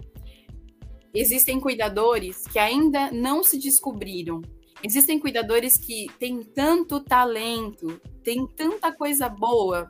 [1.15, 4.43] existem cuidadores que ainda não se descobriram.
[4.83, 9.87] Existem cuidadores que têm tanto talento, têm tanta coisa boa.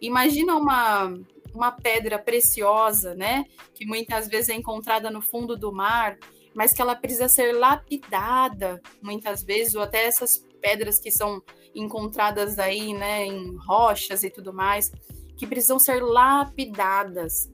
[0.00, 1.12] Imagina uma,
[1.52, 3.44] uma pedra preciosa, né?
[3.74, 6.16] Que muitas vezes é encontrada no fundo do mar,
[6.54, 11.42] mas que ela precisa ser lapidada, muitas vezes, ou até essas pedras que são
[11.74, 14.90] encontradas aí, né, em rochas e tudo mais,
[15.36, 17.50] que precisam ser lapidadas.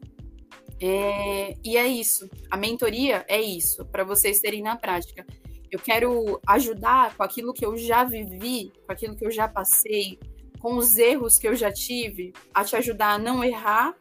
[0.85, 2.29] É, e é isso.
[2.51, 5.25] A mentoria é isso, para vocês terem na prática.
[5.71, 10.19] Eu quero ajudar com aquilo que eu já vivi, com aquilo que eu já passei,
[10.59, 13.95] com os erros que eu já tive, a te ajudar a não errar,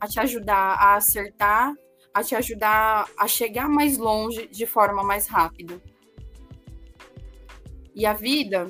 [0.00, 1.72] a te ajudar a acertar,
[2.12, 5.80] a te ajudar a chegar mais longe de forma mais rápida.
[7.94, 8.68] E a vida,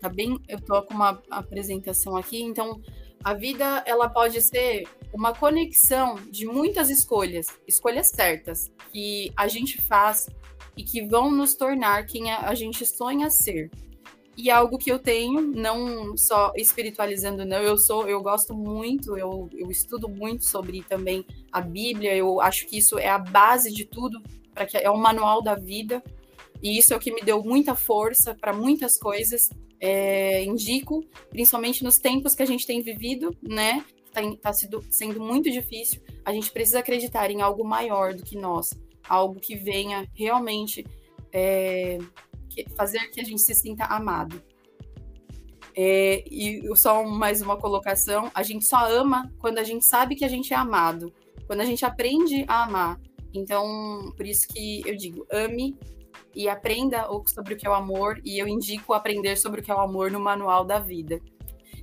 [0.00, 0.40] tá bem?
[0.48, 2.80] Eu tô com uma apresentação aqui, então
[3.24, 9.80] a vida ela pode ser uma conexão de muitas escolhas, escolhas certas, que a gente
[9.80, 10.28] faz
[10.76, 13.70] e que vão nos tornar quem a gente sonha ser.
[14.36, 19.48] E algo que eu tenho, não só espiritualizando, não, eu sou, eu gosto muito, eu,
[19.52, 23.84] eu estudo muito sobre também a Bíblia, eu acho que isso é a base de
[23.84, 24.20] tudo,
[24.52, 26.02] para que é o manual da vida,
[26.60, 29.48] e isso é o que me deu muita força para muitas coisas.
[29.86, 33.84] É, indico, principalmente nos tempos que a gente tem vivido, né?
[34.20, 34.52] está tá
[34.90, 38.70] sendo muito difícil, a gente precisa acreditar em algo maior do que nós,
[39.08, 40.86] algo que venha realmente
[41.32, 41.98] é,
[42.76, 44.42] fazer que a gente se sinta amado.
[45.76, 50.24] É, e só mais uma colocação: a gente só ama quando a gente sabe que
[50.24, 51.12] a gente é amado,
[51.46, 53.00] quando a gente aprende a amar.
[53.32, 55.76] Então, por isso que eu digo, ame
[56.34, 59.70] e aprenda sobre o que é o amor, e eu indico aprender sobre o que
[59.70, 61.20] é o amor no manual da vida.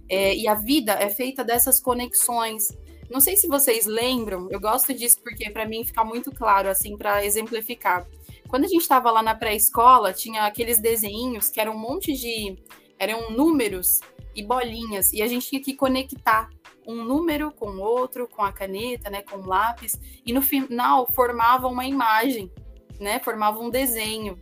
[0.10, 2.68] É, e a vida é feita dessas conexões.
[3.10, 6.98] Não sei se vocês lembram, eu gosto disso porque para mim fica muito claro, assim,
[6.98, 8.08] para exemplificar.
[8.48, 12.58] Quando a gente estava lá na pré-escola, tinha aqueles desenhos que eram um monte de.
[13.00, 14.00] eram números
[14.36, 16.50] e bolinhas, e a gente tinha que conectar
[16.88, 21.68] um número com outro, com a caneta, né, com o lápis, e no final formava
[21.68, 22.52] uma imagem,
[23.02, 24.38] né, formava um desenho.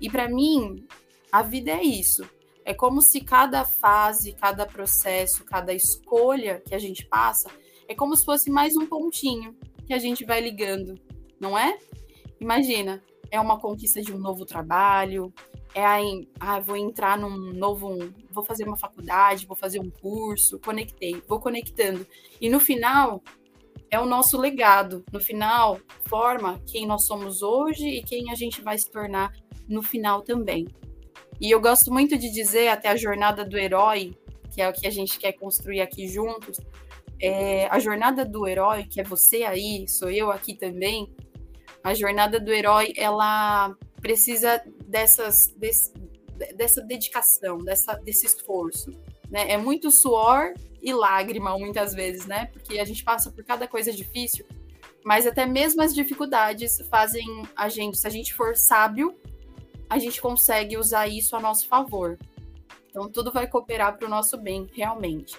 [0.00, 0.86] E para mim,
[1.30, 2.24] a vida é isso.
[2.64, 7.50] É como se cada fase, cada processo, cada escolha que a gente passa,
[7.88, 10.98] é como se fosse mais um pontinho que a gente vai ligando,
[11.38, 11.78] não é?
[12.40, 15.32] Imagina, é uma conquista de um novo trabalho,
[15.74, 17.98] é aí, ah, vou entrar num novo,
[18.30, 22.06] vou fazer uma faculdade, vou fazer um curso, conectei, vou conectando.
[22.40, 23.22] E no final,
[23.90, 25.04] é o nosso legado.
[25.12, 29.32] No final, forma quem nós somos hoje e quem a gente vai se tornar
[29.68, 30.66] no final também.
[31.40, 34.16] E eu gosto muito de dizer até a jornada do herói,
[34.54, 36.58] que é o que a gente quer construir aqui juntos.
[37.20, 41.14] É, a jornada do herói, que é você aí, sou eu aqui também.
[41.82, 45.92] A jornada do herói, ela precisa dessas, desse,
[46.54, 48.90] dessa dedicação, dessa, desse esforço.
[49.30, 49.50] Né?
[49.52, 50.54] É muito suor
[50.86, 52.46] e lágrima, muitas vezes, né?
[52.52, 54.46] Porque a gente passa por cada coisa difícil,
[55.04, 57.26] mas até mesmo as dificuldades fazem
[57.56, 59.18] a gente, se a gente for sábio,
[59.90, 62.16] a gente consegue usar isso a nosso favor.
[62.88, 65.36] Então, tudo vai cooperar para o nosso bem, realmente.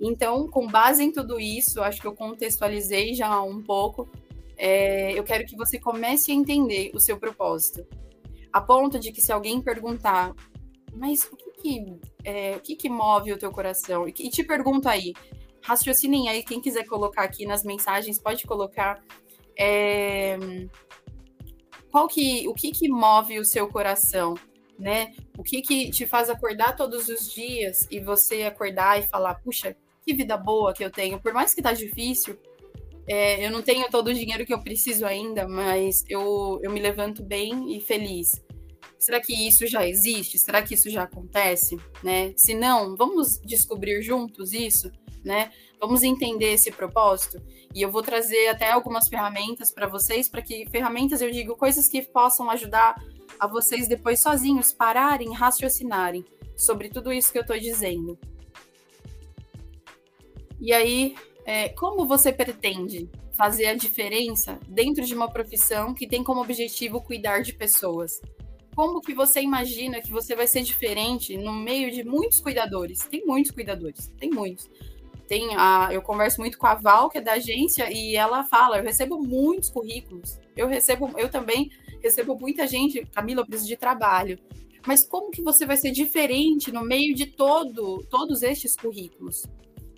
[0.00, 4.08] Então, com base em tudo isso, acho que eu contextualizei já um pouco.
[4.56, 7.86] É, eu quero que você comece a entender o seu propósito.
[8.52, 10.34] A ponto de que se alguém perguntar,
[10.92, 14.08] mas o que que, é, o que, que move o teu coração?
[14.08, 15.12] E, te pergunto aí,
[15.62, 19.02] raciocinem aí, quem quiser colocar aqui nas mensagens, pode colocar.
[19.58, 20.38] É,
[21.90, 24.34] qual que, o que que move o seu coração,
[24.78, 25.12] né?
[25.36, 29.76] O que que te faz acordar todos os dias e você acordar e falar, puxa,
[30.04, 32.38] que vida boa que eu tenho, por mais que tá difícil,
[33.06, 36.80] é, eu não tenho todo o dinheiro que eu preciso ainda, mas eu, eu me
[36.80, 38.40] levanto bem e feliz.
[39.00, 40.38] Será que isso já existe?
[40.38, 41.80] Será que isso já acontece?
[42.04, 42.34] Né?
[42.36, 44.92] Se não, vamos descobrir juntos isso,
[45.24, 45.50] né?
[45.80, 47.40] Vamos entender esse propósito.
[47.74, 51.88] E eu vou trazer até algumas ferramentas para vocês, para que ferramentas eu digo coisas
[51.88, 53.02] que possam ajudar
[53.38, 56.22] a vocês depois sozinhos pararem, raciocinarem
[56.54, 58.18] sobre tudo isso que eu estou dizendo.
[60.60, 61.14] E aí,
[61.46, 67.00] é, como você pretende fazer a diferença dentro de uma profissão que tem como objetivo
[67.00, 68.20] cuidar de pessoas?
[68.74, 73.00] Como que você imagina que você vai ser diferente no meio de muitos cuidadores?
[73.00, 74.68] Tem muitos cuidadores, tem muitos.
[75.26, 78.78] Tem a, eu converso muito com a Val, que é da agência, e ela fala:
[78.78, 80.40] eu recebo muitos currículos.
[80.56, 81.70] Eu recebo, eu também
[82.02, 84.38] recebo muita gente, Camila, eu preciso de trabalho.
[84.86, 89.46] Mas como que você vai ser diferente no meio de todo, todos estes currículos?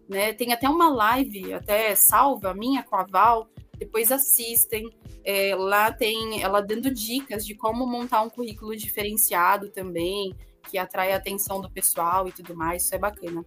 [0.08, 0.32] Né?
[0.32, 3.48] Tem até uma live, até salva, minha com a Val,
[3.84, 4.88] depois assistem.
[5.24, 10.34] É, lá tem ela dando dicas de como montar um currículo diferenciado também,
[10.70, 13.44] que atrai a atenção do pessoal e tudo mais, isso é bacana.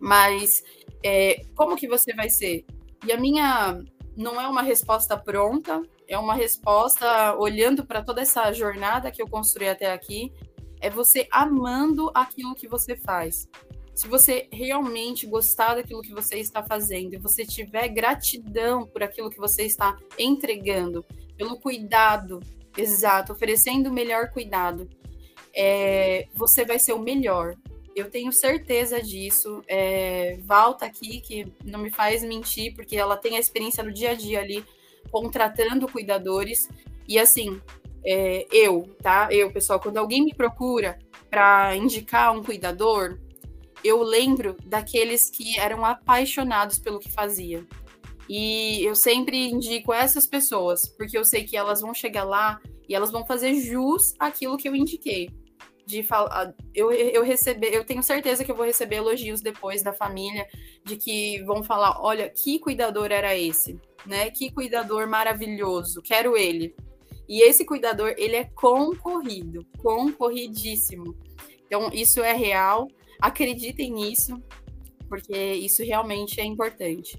[0.00, 0.62] Mas
[1.02, 2.64] é, como que você vai ser?
[3.06, 3.80] E a minha
[4.16, 9.28] não é uma resposta pronta, é uma resposta olhando para toda essa jornada que eu
[9.28, 10.32] construí até aqui,
[10.80, 13.48] é você amando aquilo que você faz.
[14.02, 19.30] Se você realmente gostar daquilo que você está fazendo e você tiver gratidão por aquilo
[19.30, 22.40] que você está entregando, pelo cuidado,
[22.76, 24.90] exato, oferecendo o melhor cuidado,
[25.54, 27.54] é, você vai ser o melhor.
[27.94, 29.62] Eu tenho certeza disso.
[29.68, 34.10] É, tá aqui, que não me faz mentir, porque ela tem a experiência no dia
[34.10, 34.64] a dia ali,
[35.12, 36.68] contratando cuidadores.
[37.06, 37.60] E assim,
[38.04, 39.28] é, eu, tá?
[39.30, 40.98] Eu, pessoal, quando alguém me procura
[41.30, 43.16] para indicar um cuidador,
[43.84, 47.66] eu lembro daqueles que eram apaixonados pelo que fazia.
[48.28, 52.94] E eu sempre indico essas pessoas, porque eu sei que elas vão chegar lá e
[52.94, 55.30] elas vão fazer jus aquilo que eu indiquei.
[55.84, 59.92] De falar, eu, eu receber, eu tenho certeza que eu vou receber elogios depois da
[59.92, 60.46] família,
[60.84, 64.30] de que vão falar: olha, que cuidador era esse, né?
[64.30, 66.74] Que cuidador maravilhoso, quero ele.
[67.28, 71.16] E esse cuidador, ele é concorrido, concorridíssimo.
[71.66, 72.88] Então, isso é real.
[73.22, 74.42] Acreditem nisso,
[75.08, 77.16] porque isso realmente é importante.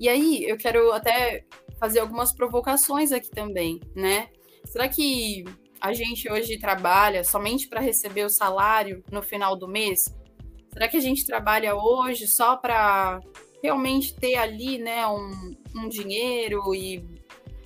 [0.00, 1.44] E aí, eu quero até
[1.78, 4.28] fazer algumas provocações aqui também, né?
[4.64, 5.44] Será que
[5.80, 10.12] a gente hoje trabalha somente para receber o salário no final do mês?
[10.72, 13.20] Será que a gente trabalha hoje só para
[13.62, 17.04] realmente ter ali, né, um, um dinheiro e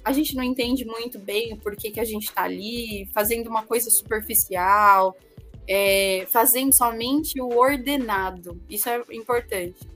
[0.05, 3.65] a gente não entende muito bem o porquê que a gente está ali, fazendo uma
[3.65, 5.17] coisa superficial,
[5.73, 8.61] é, fazendo somente o ordenado.
[8.69, 9.89] Isso é importante.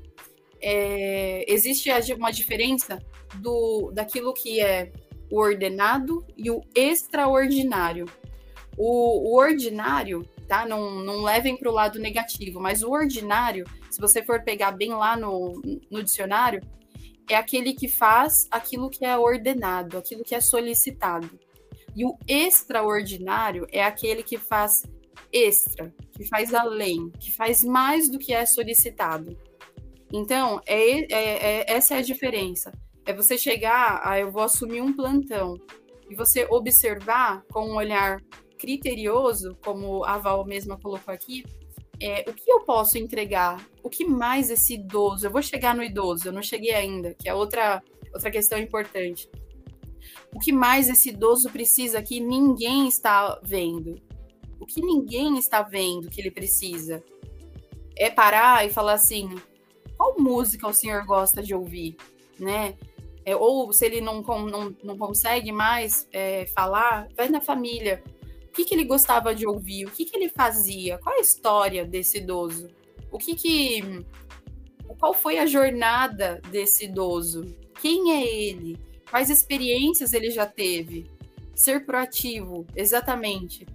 [0.62, 3.04] É, existe uma diferença
[3.40, 4.92] do daquilo que é
[5.28, 8.06] o ordenado e o extraordinário.
[8.76, 10.64] O, o ordinário, tá?
[10.64, 14.90] Não, não levem para o lado negativo, mas o ordinário, se você for pegar bem
[14.90, 15.60] lá no,
[15.90, 16.60] no dicionário,
[17.28, 21.28] é aquele que faz aquilo que é ordenado, aquilo que é solicitado.
[21.96, 24.84] E o extraordinário é aquele que faz
[25.32, 29.36] extra, que faz além, que faz mais do que é solicitado.
[30.12, 32.72] Então, é, é, é, essa é a diferença.
[33.04, 35.56] É você chegar, a eu vou assumir um plantão,
[36.08, 38.20] e você observar com um olhar
[38.58, 41.44] criterioso, como a Val mesma colocou aqui,
[42.00, 43.64] é, o que eu posso entregar?
[43.82, 45.26] O que mais esse idoso?
[45.26, 49.28] Eu vou chegar no idoso, eu não cheguei ainda, que é outra, outra questão importante.
[50.34, 54.00] O que mais esse idoso precisa que ninguém está vendo?
[54.64, 57.04] O que ninguém está vendo que ele precisa?
[57.94, 59.34] É parar e falar assim:
[59.94, 61.98] qual música o senhor gosta de ouvir?
[62.38, 62.74] Né?
[63.26, 68.02] É, ou se ele não, não, não consegue mais é, falar, vai na família
[68.54, 72.16] que, que ele gostava de ouvir, o que, que ele fazia, qual a história desse
[72.16, 72.70] idoso,
[73.10, 74.06] o que que.
[74.98, 77.54] Qual foi a jornada desse idoso?
[77.82, 78.78] Quem é ele?
[79.10, 81.10] Quais experiências ele já teve?
[81.54, 83.66] Ser proativo, exatamente.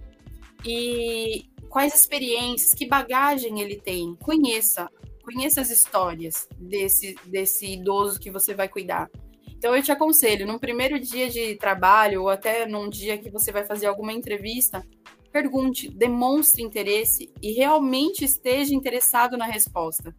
[0.64, 4.14] E quais experiências, que bagagem ele tem?
[4.16, 4.88] Conheça,
[5.22, 9.10] conheça as histórias desse, desse idoso que você vai cuidar.
[9.56, 13.52] Então eu te aconselho, num primeiro dia de trabalho ou até num dia que você
[13.52, 14.82] vai fazer alguma entrevista,
[15.30, 20.14] pergunte, demonstre interesse e realmente esteja interessado na resposta,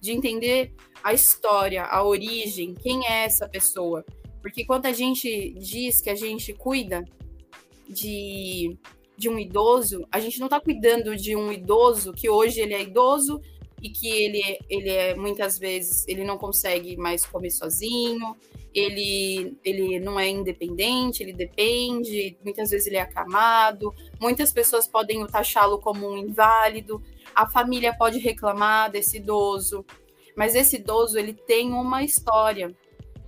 [0.00, 4.04] de entender a história, a origem, quem é essa pessoa.
[4.40, 7.04] Porque quando a gente diz que a gente cuida
[7.88, 8.76] de,
[9.16, 12.82] de um idoso, a gente não está cuidando de um idoso que hoje ele é
[12.82, 13.40] idoso
[13.82, 18.36] e que ele, ele é muitas vezes ele não consegue mais comer sozinho,
[18.74, 25.26] ele, ele não é independente, ele depende, muitas vezes ele é acamado, muitas pessoas podem
[25.26, 27.02] taxá-lo como um inválido,
[27.34, 29.84] a família pode reclamar desse idoso,
[30.36, 32.74] mas esse idoso ele tem uma história.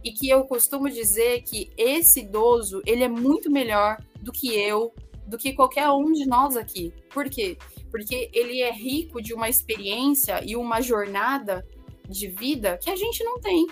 [0.03, 4.93] E que eu costumo dizer que esse idoso ele é muito melhor do que eu,
[5.27, 6.93] do que qualquer um de nós aqui.
[7.11, 7.57] Por quê?
[7.91, 11.66] Porque ele é rico de uma experiência e uma jornada
[12.09, 13.66] de vida que a gente não tem.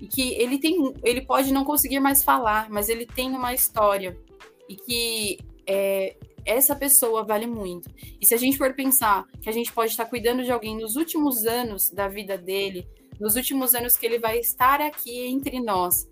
[0.00, 4.16] E que ele tem, ele pode não conseguir mais falar, mas ele tem uma história.
[4.68, 7.90] E que é, essa pessoa vale muito.
[8.20, 10.96] E se a gente for pensar que a gente pode estar cuidando de alguém nos
[10.96, 12.86] últimos anos da vida dele,
[13.18, 16.08] nos últimos anos que ele vai estar aqui entre nós,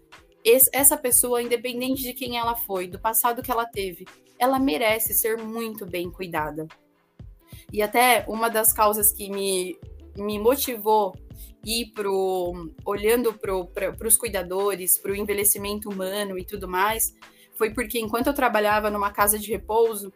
[0.73, 4.07] essa pessoa, independente de quem ela foi, do passado que ela teve,
[4.39, 6.67] ela merece ser muito bem cuidada.
[7.73, 9.79] E até uma das causas que me,
[10.17, 11.15] me motivou
[11.65, 17.15] ir pro olhando para os cuidadores, para o envelhecimento humano e tudo mais,
[17.55, 20.13] foi porque enquanto eu trabalhava numa casa de repouso,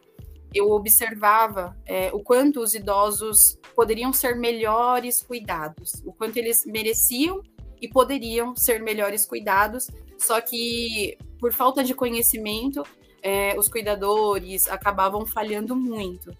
[0.54, 7.42] eu observava é, o quanto os idosos poderiam ser melhores cuidados, o quanto eles mereciam
[7.80, 12.84] e poderiam ser melhores cuidados, só que por falta de conhecimento,
[13.22, 16.36] é, os cuidadores acabavam falhando muito.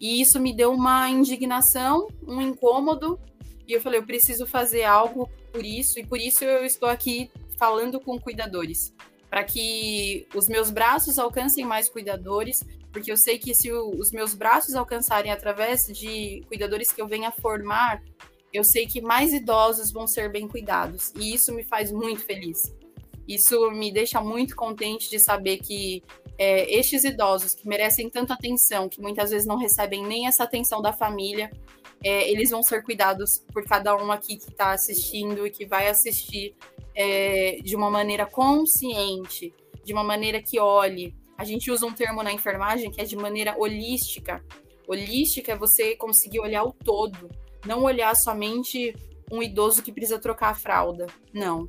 [0.00, 3.18] E isso me deu uma indignação, um incômodo,
[3.66, 7.30] e eu falei, eu preciso fazer algo por isso, e por isso eu estou aqui
[7.56, 8.92] falando com cuidadores,
[9.30, 14.34] para que os meus braços alcancem mais cuidadores, porque eu sei que se os meus
[14.34, 18.02] braços alcançarem através de cuidadores que eu venha formar,
[18.52, 22.72] eu sei que mais idosos vão ser bem cuidados, e isso me faz muito feliz.
[23.26, 26.02] Isso me deixa muito contente de saber que
[26.36, 30.82] é, estes idosos que merecem tanta atenção, que muitas vezes não recebem nem essa atenção
[30.82, 31.50] da família,
[32.02, 35.88] é, eles vão ser cuidados por cada um aqui que está assistindo e que vai
[35.88, 36.54] assistir
[36.94, 41.14] é, de uma maneira consciente, de uma maneira que olhe.
[41.38, 44.44] A gente usa um termo na enfermagem que é de maneira holística.
[44.86, 47.30] Holística é você conseguir olhar o todo,
[47.66, 48.94] não olhar somente
[49.32, 51.06] um idoso que precisa trocar a fralda.
[51.32, 51.68] Não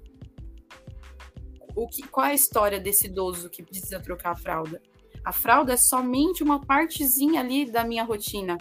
[1.75, 4.81] o que, qual é a história desse idoso que precisa trocar a fralda?
[5.23, 8.57] A fralda é somente uma partezinha ali da minha rotina,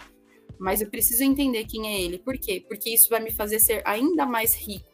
[0.59, 2.19] mas eu preciso entender quem é ele.
[2.19, 2.63] Por quê?
[2.67, 4.89] Porque isso vai me fazer ser ainda mais rico.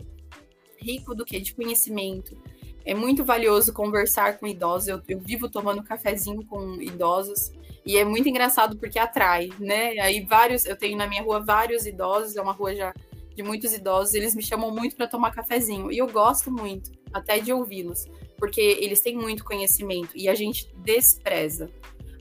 [0.78, 1.40] Rico do que?
[1.40, 2.38] De conhecimento.
[2.84, 4.88] É muito valioso conversar com idosos.
[4.88, 7.52] Eu, eu vivo tomando cafezinho com idosos
[7.86, 10.00] e é muito engraçado porque atrai, né?
[10.00, 12.94] Aí vários, eu tenho na minha rua vários idosos, é uma rua já
[13.34, 17.40] de muitos idosos, eles me chamam muito para tomar cafezinho e eu gosto muito até
[17.40, 18.06] de ouvi-los,
[18.38, 21.70] porque eles têm muito conhecimento e a gente despreza.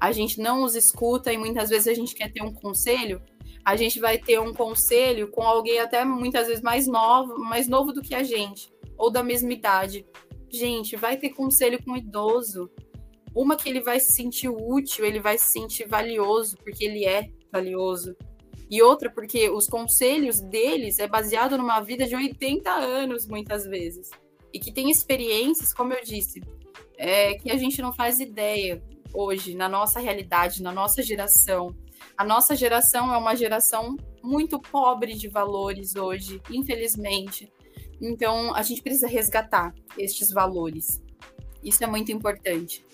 [0.01, 3.22] A gente não os escuta e muitas vezes a gente quer ter um conselho,
[3.64, 7.93] a gente vai ter um conselho com alguém até muitas vezes mais novo, mais novo
[7.93, 10.07] do que a gente, ou da mesma idade.
[10.49, 12.70] Gente, vai ter conselho com um idoso.
[13.34, 17.30] Uma que ele vai se sentir útil, ele vai se sentir valioso, porque ele é
[17.53, 18.16] valioso.
[18.70, 24.11] E outra porque os conselhos deles é baseado numa vida de 80 anos, muitas vezes
[24.53, 26.42] e que tem experiências, como eu disse,
[26.96, 28.82] é, que a gente não faz ideia
[29.12, 31.74] hoje, na nossa realidade, na nossa geração.
[32.16, 37.51] A nossa geração é uma geração muito pobre de valores hoje, infelizmente.
[38.01, 41.03] Então, a gente precisa resgatar estes valores.
[41.62, 42.84] Isso é muito importante.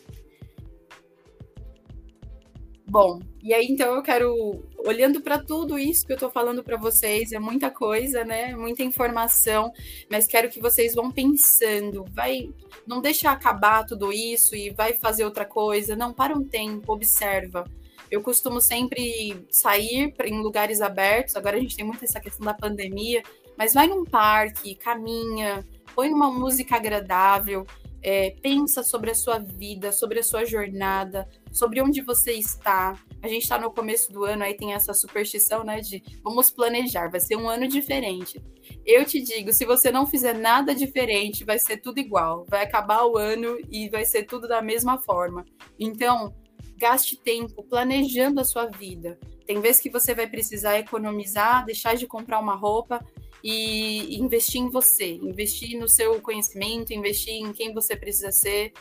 [2.88, 6.76] Bom, e aí então eu quero, olhando para tudo isso que eu estou falando para
[6.76, 8.54] vocês, é muita coisa, né?
[8.54, 9.72] Muita informação,
[10.10, 12.48] mas quero que vocês vão pensando, vai,
[12.86, 17.64] não deixa acabar tudo isso e vai fazer outra coisa, não, para um tempo, observa.
[18.10, 22.54] Eu costumo sempre sair em lugares abertos, agora a gente tem muito essa questão da
[22.54, 23.22] pandemia,
[23.58, 27.66] mas vai num parque, caminha, põe uma música agradável,
[28.02, 33.02] é, pensa sobre a sua vida, sobre a sua jornada, sobre onde você está.
[33.22, 37.10] A gente está no começo do ano, aí tem essa superstição, né, de vamos planejar,
[37.10, 38.38] vai ser um ano diferente.
[38.84, 42.44] Eu te digo, se você não fizer nada diferente, vai ser tudo igual.
[42.48, 45.46] Vai acabar o ano e vai ser tudo da mesma forma.
[45.78, 46.34] Então,
[46.76, 49.18] gaste tempo planejando a sua vida.
[49.46, 53.02] Tem vezes que você vai precisar economizar, deixar de comprar uma roupa
[53.42, 58.72] e investir em você, investir no seu conhecimento, investir em quem você precisa ser.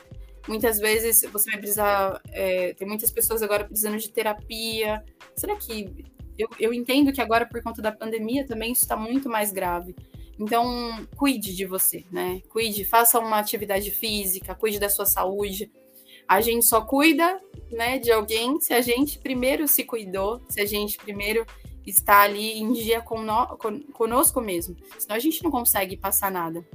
[0.48, 2.22] Muitas vezes você vai precisar.
[2.32, 5.04] É, tem muitas pessoas agora precisando de terapia.
[5.36, 6.06] Será que.
[6.38, 9.96] Eu, eu entendo que agora, por conta da pandemia, também isso está muito mais grave.
[10.38, 12.42] Então, cuide de você, né?
[12.50, 15.72] Cuide, faça uma atividade física, cuide da sua saúde.
[16.28, 17.40] A gente só cuida,
[17.72, 21.46] né, de alguém se a gente primeiro se cuidou, se a gente primeiro
[21.86, 24.76] estar ali em dia conosco mesmo.
[24.98, 26.66] Senão a gente não consegue passar nada.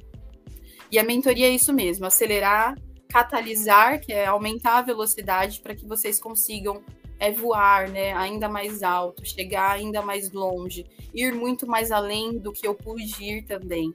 [0.91, 2.77] E a mentoria é isso mesmo, acelerar,
[3.11, 6.83] catalisar, que é aumentar a velocidade para que vocês consigam
[7.19, 12.53] é, voar né, ainda mais alto, chegar ainda mais longe, ir muito mais além do
[12.53, 13.93] que eu pude ir também.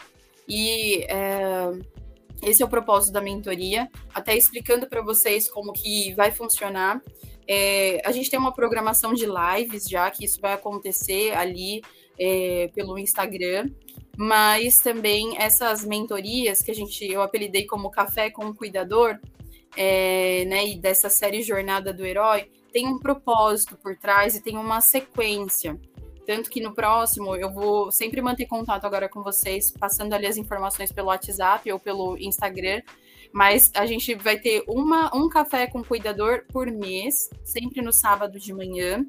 [0.48, 1.72] E é,
[2.44, 7.02] esse é o propósito da mentoria, até explicando para vocês como que vai funcionar.
[7.48, 11.82] É, a gente tem uma programação de lives já, que isso vai acontecer ali
[12.20, 13.70] é, pelo Instagram,
[14.18, 19.20] mas também essas mentorias que a gente eu apelidei como Café com o Cuidador,
[19.76, 24.58] é, né, e dessa série Jornada do Herói, tem um propósito por trás e tem
[24.58, 25.80] uma sequência.
[26.26, 30.38] Tanto que no próximo eu vou sempre manter contato agora com vocês, passando ali as
[30.38, 32.82] informações pelo WhatsApp ou pelo Instagram.
[33.32, 38.40] Mas a gente vai ter uma, um café com cuidador por mês, sempre no sábado
[38.40, 39.06] de manhã.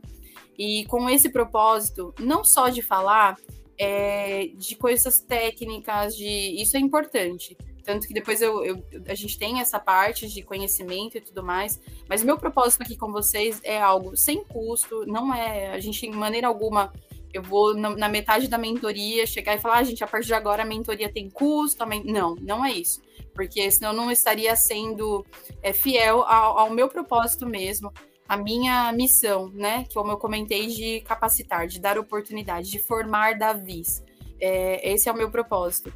[0.59, 3.37] E com esse propósito, não só de falar
[3.79, 7.57] é, de coisas técnicas, de isso é importante.
[7.85, 11.81] Tanto que depois eu, eu, a gente tem essa parte de conhecimento e tudo mais.
[12.09, 15.69] Mas meu propósito aqui com vocês é algo sem custo, não é.
[15.73, 16.93] A gente, de maneira alguma,
[17.33, 20.65] eu vou na, metade da mentoria chegar e falar, ah, gente, a partir de agora
[20.65, 21.87] a mentoria tem custo.
[21.87, 22.03] Men...
[22.05, 23.01] Não, não é isso.
[23.33, 25.25] Porque senão eu não estaria sendo
[25.63, 27.93] é, fiel ao, ao meu propósito mesmo,
[28.29, 29.87] a minha missão, né?
[29.95, 34.03] Como eu comentei, de capacitar, de dar oportunidade, de formar Davis.
[34.41, 35.93] É, esse é o meu propósito.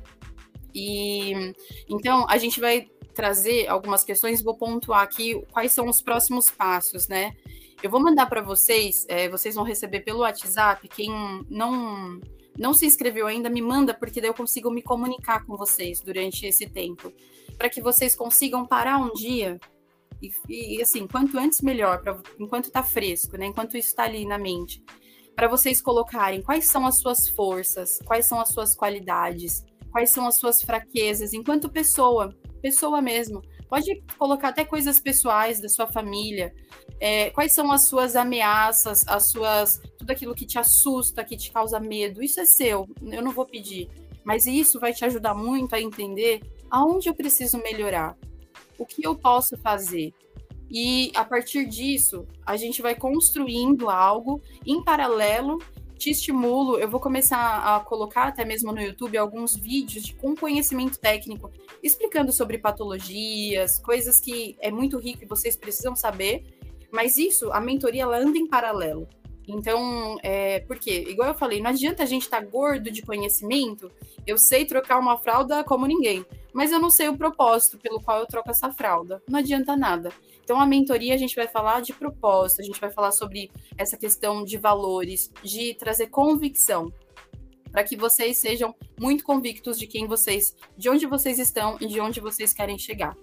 [0.74, 1.54] E
[1.88, 7.08] então a gente vai trazer algumas questões, vou pontuar aqui quais são os próximos passos,
[7.08, 7.34] né?
[7.82, 10.86] Eu vou mandar para vocês, é, vocês vão receber pelo WhatsApp.
[10.88, 11.10] Quem
[11.48, 12.20] não
[12.58, 16.44] não se inscreveu ainda, me manda, porque daí eu consigo me comunicar com vocês durante
[16.44, 17.10] esse tempo,
[17.56, 19.58] para que vocês consigam parar um dia
[20.22, 23.46] e, e assim, quanto antes melhor, pra, enquanto está fresco, né?
[23.46, 24.82] Enquanto isso está ali na mente,
[25.34, 30.26] para vocês colocarem quais são as suas forças, quais são as suas qualidades, quais são
[30.26, 33.40] as suas fraquezas, enquanto pessoa, pessoa mesmo.
[33.68, 36.52] Pode colocar até coisas pessoais da sua família.
[36.98, 39.80] É, quais são as suas ameaças, as suas.
[39.96, 42.22] tudo aquilo que te assusta, que te causa medo.
[42.22, 43.88] Isso é seu, eu não vou pedir.
[44.24, 48.16] Mas isso vai te ajudar muito a entender aonde eu preciso melhorar.
[48.80, 50.14] O que eu posso fazer?
[50.70, 55.58] E a partir disso, a gente vai construindo algo em paralelo
[55.98, 60.34] te estimulo, eu vou começar a colocar até mesmo no YouTube alguns vídeos de, com
[60.34, 61.50] conhecimento técnico,
[61.82, 66.42] explicando sobre patologias, coisas que é muito rico e vocês precisam saber,
[66.90, 69.06] mas isso, a mentoria, ela anda em paralelo.
[69.48, 73.90] Então, é, porque, igual eu falei, não adianta a gente estar tá gordo de conhecimento,
[74.26, 78.18] eu sei trocar uma fralda como ninguém, mas eu não sei o propósito pelo qual
[78.18, 79.22] eu troco essa fralda.
[79.28, 80.12] Não adianta nada.
[80.42, 83.96] Então, a mentoria a gente vai falar de propósito, a gente vai falar sobre essa
[83.96, 86.92] questão de valores, de trazer convicção,
[87.70, 92.00] para que vocês sejam muito convictos de quem vocês, de onde vocês estão e de
[92.00, 93.16] onde vocês querem chegar.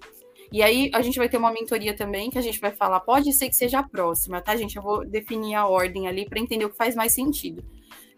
[0.52, 3.34] E aí a gente vai ter uma mentoria também que a gente vai falar, pode
[3.34, 4.78] ser que seja a próxima, tá, gente?
[4.78, 7.64] Eu vou definir a ordem ali para entender o que faz mais sentido.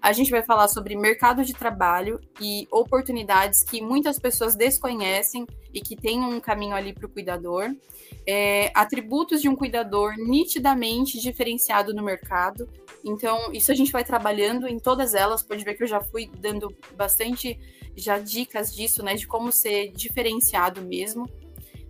[0.01, 5.81] A gente vai falar sobre mercado de trabalho e oportunidades que muitas pessoas desconhecem e
[5.81, 7.75] que tem um caminho ali para o cuidador.
[8.25, 12.69] É, atributos de um cuidador nitidamente diferenciado no mercado.
[13.03, 15.43] Então, isso a gente vai trabalhando em todas elas.
[15.43, 17.59] Pode ver que eu já fui dando bastante
[17.93, 19.15] já dicas disso, né?
[19.15, 21.29] De como ser diferenciado mesmo.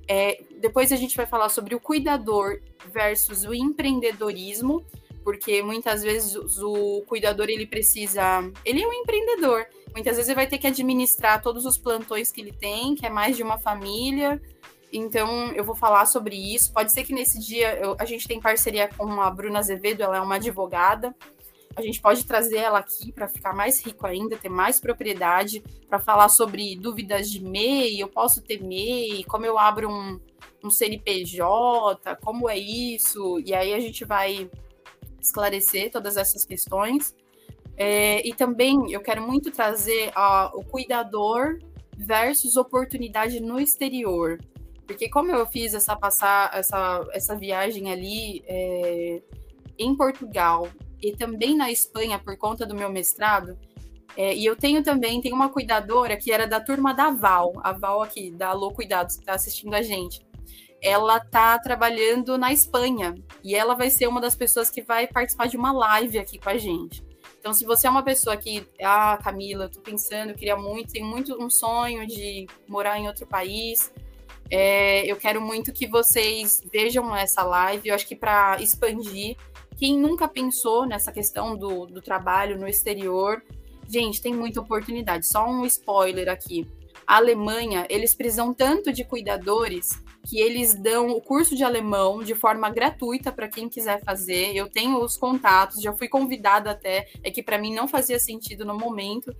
[0.09, 2.59] É, depois a gente vai falar sobre o cuidador
[2.91, 4.83] versus o empreendedorismo
[5.23, 9.67] porque muitas vezes o cuidador ele precisa, ele é um empreendedor.
[9.93, 13.09] Muitas vezes ele vai ter que administrar todos os plantões que ele tem, que é
[13.09, 14.41] mais de uma família.
[14.91, 16.73] Então eu vou falar sobre isso.
[16.73, 20.17] Pode ser que nesse dia eu, a gente tem parceria com a Bruna Azevedo, ela
[20.17, 21.15] é uma advogada.
[21.79, 25.97] A gente pode trazer ela aqui para ficar mais rico ainda, ter mais propriedade, para
[25.97, 30.19] falar sobre dúvidas de MEI, eu posso ter MEI, como eu abro um,
[30.61, 34.51] um CNPJ, como é isso, e aí a gente vai
[35.21, 37.15] esclarecer todas essas questões.
[37.77, 40.11] É, e também eu quero muito trazer
[40.53, 41.59] o cuidador
[41.97, 44.37] versus oportunidade no exterior.
[44.85, 49.21] Porque como eu fiz essa passar essa, essa viagem ali é,
[49.77, 50.67] em Portugal
[51.01, 53.57] e também na Espanha por conta do meu mestrado,
[54.17, 57.71] é, e eu tenho também, tem uma cuidadora que era da turma da Val, a
[57.71, 60.27] Val aqui, da Alô Cuidados, que está assistindo a gente
[60.81, 65.47] ela tá trabalhando na Espanha e ela vai ser uma das pessoas que vai participar
[65.47, 67.03] de uma live aqui com a gente.
[67.39, 71.41] Então, se você é uma pessoa que, ah, Camila, tô pensando, queria muito, tenho muito
[71.41, 73.91] um sonho de morar em outro país,
[74.51, 77.87] é, eu quero muito que vocês vejam essa live.
[77.87, 79.37] Eu acho que para expandir,
[79.79, 83.41] quem nunca pensou nessa questão do, do trabalho no exterior,
[83.87, 85.25] gente, tem muita oportunidade.
[85.25, 86.67] Só um spoiler aqui.
[87.07, 89.89] A Alemanha, eles precisam tanto de cuidadores
[90.27, 94.53] que eles dão o curso de alemão de forma gratuita para quem quiser fazer.
[94.53, 98.65] Eu tenho os contatos, já fui convidada até, é que para mim não fazia sentido
[98.65, 99.33] no momento,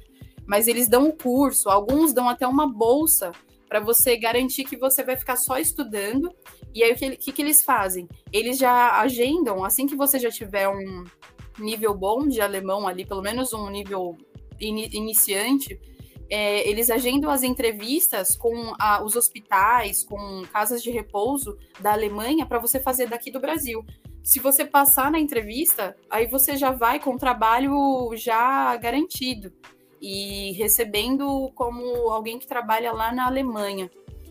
[0.48, 3.34] mas eles dão o curso, alguns dão até uma bolsa
[3.68, 6.34] para você garantir que você vai ficar só estudando.
[6.74, 8.08] E aí o que, que, que eles fazem?
[8.32, 11.04] Eles já agendam, assim que você já tiver um
[11.58, 14.18] nível bom de alemão ali, pelo menos um nível
[14.60, 15.80] in, iniciante,
[16.30, 22.46] é, eles agendam as entrevistas com a, os hospitais, com casas de repouso da Alemanha
[22.46, 23.84] para você fazer daqui do Brasil.
[24.22, 29.52] Se você passar na entrevista, aí você já vai com o trabalho já garantido
[30.00, 33.90] e recebendo como alguém que trabalha lá na Alemanha.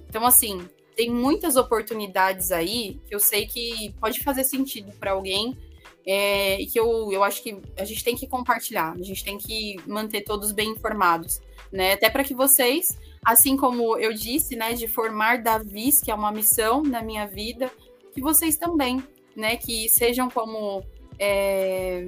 [0.08, 0.68] Então, assim,
[0.98, 5.56] tem muitas oportunidades aí que eu sei que pode fazer sentido para alguém
[6.04, 9.38] é, e que eu, eu acho que a gente tem que compartilhar, a gente tem
[9.38, 11.40] que manter todos bem informados
[11.72, 11.92] né?
[11.92, 16.32] Até para que vocês, assim como eu disse, né, de formar Davis, que é uma
[16.32, 17.70] missão na minha vida,
[18.12, 19.02] que vocês também,
[19.36, 20.82] né, que sejam como
[21.18, 22.06] é,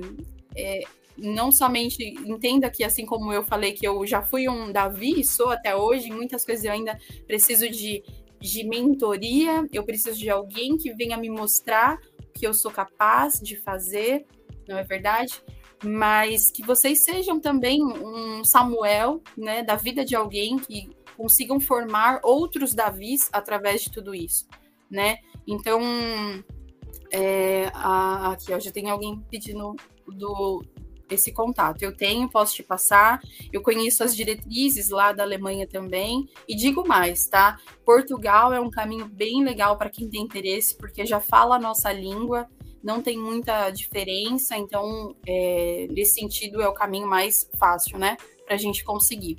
[0.57, 0.83] é,
[1.17, 5.51] não somente entenda que assim como eu falei que eu já fui um Davi, sou
[5.51, 8.03] até hoje, muitas coisas eu ainda preciso de,
[8.41, 13.39] de mentoria, eu preciso de alguém que venha me mostrar o que eu sou capaz
[13.41, 14.27] de fazer,
[14.67, 15.43] não é verdade?
[15.83, 22.21] mas que vocês sejam também um Samuel, né, da vida de alguém que consigam formar
[22.23, 24.47] outros Davis através de tudo isso,
[24.91, 25.19] né?
[25.47, 25.81] Então,
[27.11, 29.75] é, a, aqui ó, já tem alguém pedindo
[30.07, 30.63] do
[31.11, 31.83] esse contato.
[31.83, 33.21] Eu tenho, posso te passar.
[33.53, 36.29] Eu conheço as diretrizes lá da Alemanha também.
[36.49, 37.59] E digo mais, tá?
[37.85, 41.93] Portugal é um caminho bem legal para quem tem interesse, porque já fala a nossa
[41.93, 42.49] língua
[42.83, 48.55] não tem muita diferença, então, é, nesse sentido, é o caminho mais fácil, né, para
[48.55, 49.39] a gente conseguir.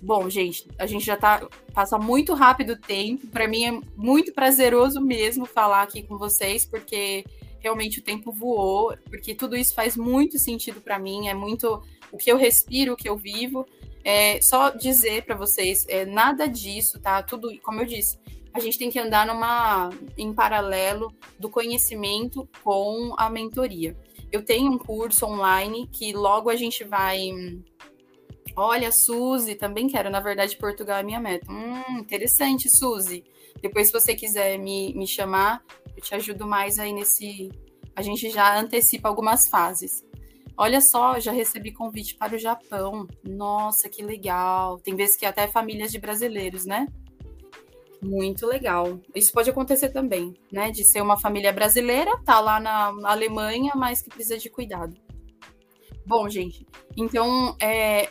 [0.00, 1.46] Bom, gente, a gente já tá.
[1.74, 3.26] Passa muito rápido o tempo.
[3.26, 7.24] Para mim é muito prazeroso mesmo falar aqui com vocês, porque
[7.60, 11.82] realmente o tempo voou, porque tudo isso faz muito sentido para mim, é muito
[12.12, 13.66] o que eu respiro, o que eu vivo.
[14.04, 17.22] É, só dizer para vocês, é, nada disso, tá?
[17.22, 18.18] Tudo, como eu disse,
[18.52, 23.96] a gente tem que andar numa em paralelo do conhecimento com a mentoria.
[24.30, 27.30] Eu tenho um curso online que logo a gente vai.
[28.56, 30.10] Olha, Suzy, também quero.
[30.10, 31.50] Na verdade, Portugal é minha meta.
[31.50, 33.24] Hum, interessante, Suzy.
[33.62, 35.62] Depois, se você quiser me, me chamar,
[35.98, 37.50] eu te ajudo mais aí nesse.
[37.94, 40.04] A gente já antecipa algumas fases.
[40.56, 43.06] Olha só, já recebi convite para o Japão.
[43.24, 44.78] Nossa, que legal.
[44.78, 46.86] Tem vezes que até famílias de brasileiros, né?
[48.00, 49.00] Muito legal.
[49.14, 50.70] Isso pode acontecer também, né?
[50.70, 54.96] De ser uma família brasileira, tá lá na Alemanha, mas que precisa de cuidado.
[56.06, 58.08] Bom, gente, então é,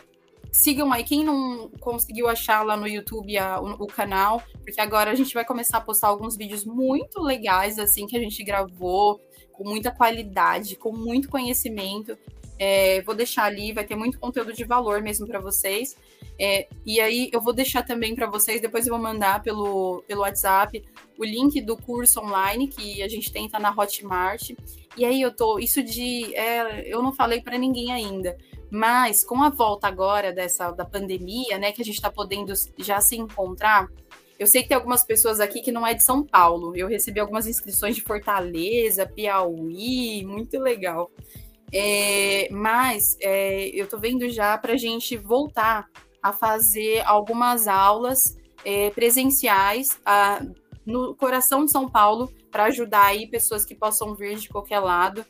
[0.51, 1.03] sigam aí.
[1.03, 5.33] Quem não conseguiu achar lá no YouTube a, o, o, canal, porque agora a gente
[5.33, 9.17] vai começar a postar alguns vídeos muito legais, assim, que a gente gravou,
[9.53, 12.17] com muita qualidade, com muito conhecimento.
[12.59, 15.95] É, vou deixar ali, vai ter muito conteúdo de valor mesmo para vocês.
[16.37, 20.19] É, e aí eu vou deixar também para vocês, depois eu vou mandar pelo, pelo
[20.19, 20.83] WhatsApp
[21.17, 24.49] o link do curso online que a gente tenta na Hotmart.
[24.97, 28.37] E aí eu tô, isso de, é, eu não falei para ninguém ainda,
[28.69, 32.99] mas com a volta agora dessa da pandemia, né, que a gente está podendo já
[32.99, 33.87] se encontrar,
[34.39, 36.75] eu sei que tem algumas pessoas aqui que não é de São Paulo.
[36.75, 41.11] Eu recebi algumas inscrições de Fortaleza, Piauí, muito legal.
[41.73, 45.89] É, mas é, eu tô vendo já para a gente voltar
[46.21, 50.41] a fazer algumas aulas é, presenciais a,
[50.85, 55.25] no coração de São Paulo para ajudar aí pessoas que possam vir de qualquer lado.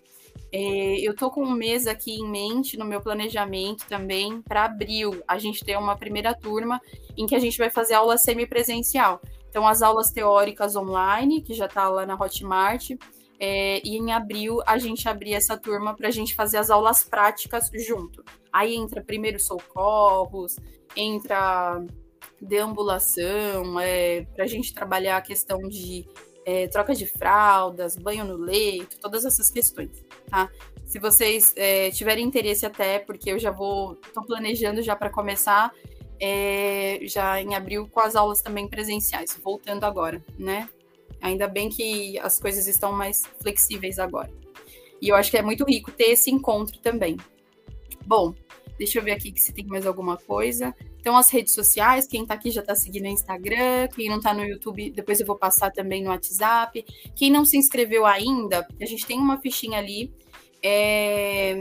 [0.51, 5.21] É, eu tô com um mês aqui em mente no meu planejamento também para abril
[5.27, 6.79] a gente ter uma primeira turma
[7.17, 9.21] em que a gente vai fazer aula semipresencial.
[9.49, 12.91] Então as aulas teóricas online que já está lá na Hotmart
[13.39, 17.03] é, e em abril a gente abrir essa turma para a gente fazer as aulas
[17.03, 18.23] práticas junto.
[18.51, 20.57] Aí entra primeiros socorros,
[20.95, 21.83] entra
[22.41, 26.07] deambulação, é, para a gente trabalhar a questão de
[26.47, 30.49] é, troca de fraldas, banho no leito, todas essas questões, tá?
[30.85, 35.73] Se vocês é, tiverem interesse até, porque eu já vou, estou planejando já para começar,
[36.21, 40.69] é, já em abril com as aulas também presenciais, voltando agora, né?
[41.21, 44.31] Ainda bem que as coisas estão mais flexíveis agora.
[45.01, 47.17] E eu acho que é muito rico ter esse encontro também.
[48.05, 48.33] Bom,
[48.77, 50.75] deixa eu ver aqui se tem mais alguma coisa.
[50.99, 54.33] Então, as redes sociais, quem está aqui já está seguindo o Instagram, quem não está
[54.33, 56.85] no YouTube, depois eu vou passar também no WhatsApp.
[57.15, 60.11] Quem não se inscreveu ainda, a gente tem uma fichinha ali.
[60.61, 61.55] É...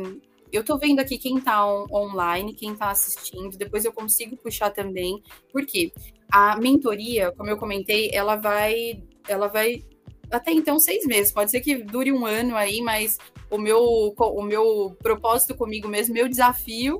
[0.52, 4.70] Eu estou vendo aqui quem está on online, quem está assistindo, depois eu consigo puxar
[4.70, 5.22] também.
[5.52, 5.92] Por quê?
[6.30, 9.84] A mentoria, como eu comentei, ela vai, ela vai
[10.30, 11.32] até então seis meses.
[11.32, 13.18] Pode ser que dure um ano aí, mas
[13.50, 16.98] o meu, o meu propósito comigo mesmo, meu desafio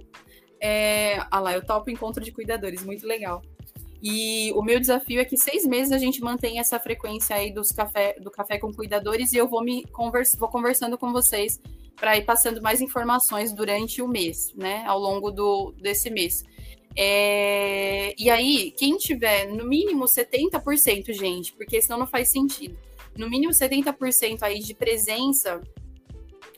[0.60, 1.18] é.
[1.30, 3.42] Ah lá, eu topo encontro de cuidadores, muito legal.
[4.02, 7.72] E o meu desafio é que seis meses a gente mantém essa frequência aí dos
[7.72, 11.60] café, do café com cuidadores e eu vou me convers, vou conversando com vocês
[11.96, 14.84] para ir passando mais informações durante o mês, né?
[14.86, 16.44] Ao longo do, desse mês.
[16.94, 22.78] É, e aí, quem tiver no mínimo 70%, gente, porque senão não faz sentido.
[23.16, 25.60] No mínimo 70% aí de presença.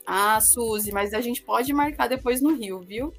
[0.05, 3.13] Ah, Suzy, mas a gente pode marcar depois no Rio, viu?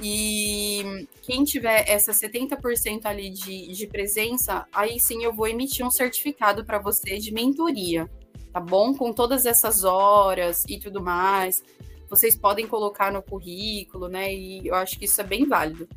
[0.00, 5.90] E quem tiver essa 70% ali de, de presença, aí sim eu vou emitir um
[5.90, 8.08] certificado para você de mentoria,
[8.52, 8.94] tá bom?
[8.94, 11.62] Com todas essas horas e tudo mais.
[12.08, 14.32] Vocês podem colocar no currículo, né?
[14.32, 15.88] E eu acho que isso é bem válido.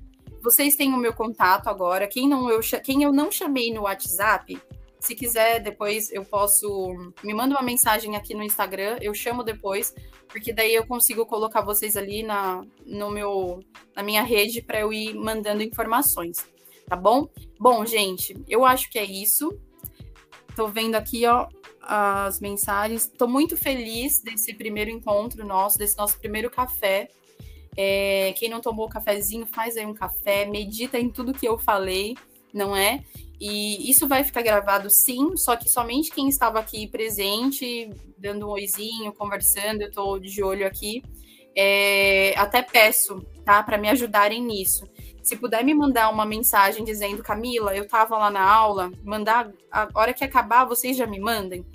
[0.41, 2.07] Vocês têm o meu contato agora.
[2.07, 4.57] Quem, não, eu, quem eu não chamei no WhatsApp,
[4.99, 6.93] se quiser, depois eu posso.
[7.23, 9.93] Me manda uma mensagem aqui no Instagram, eu chamo depois,
[10.27, 13.59] porque daí eu consigo colocar vocês ali na, no meu,
[13.95, 16.37] na minha rede para eu ir mandando informações,
[16.87, 17.29] tá bom?
[17.59, 19.57] Bom, gente, eu acho que é isso.
[20.55, 21.47] Tô vendo aqui, ó,
[21.81, 23.07] as mensagens.
[23.07, 27.07] Tô muito feliz desse primeiro encontro nosso, desse nosso primeiro café.
[27.77, 32.15] É, quem não tomou cafezinho, faz aí um café, medita em tudo que eu falei,
[32.53, 33.03] não é?
[33.39, 38.49] E isso vai ficar gravado sim, só que somente quem estava aqui presente, dando um
[38.49, 41.01] oizinho, conversando, eu estou de olho aqui.
[41.55, 44.85] É, até peço, tá, para me ajudarem nisso.
[45.23, 49.87] Se puder me mandar uma mensagem dizendo, Camila, eu estava lá na aula, mandar a
[49.93, 51.65] hora que acabar, vocês já me mandem.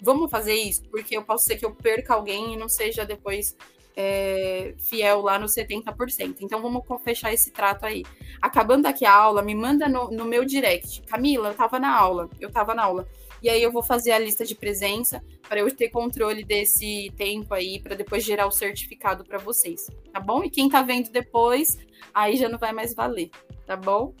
[0.00, 3.56] Vamos fazer isso, porque eu posso ser que eu perca alguém e não seja depois
[4.00, 6.36] é, fiel lá no 70%.
[6.40, 8.04] Então vamos fechar esse trato aí.
[8.40, 11.02] Acabando aqui a aula, me manda no, no meu direct.
[11.02, 13.08] Camila, eu tava na aula, eu tava na aula.
[13.42, 17.52] E aí eu vou fazer a lista de presença para eu ter controle desse tempo
[17.52, 20.44] aí, para depois gerar o certificado para vocês, tá bom?
[20.44, 21.76] E quem tá vendo depois,
[22.14, 23.30] aí já não vai mais valer,
[23.66, 24.14] tá bom?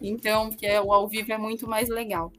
[0.00, 2.32] Então, porque o ao vivo é muito mais legal.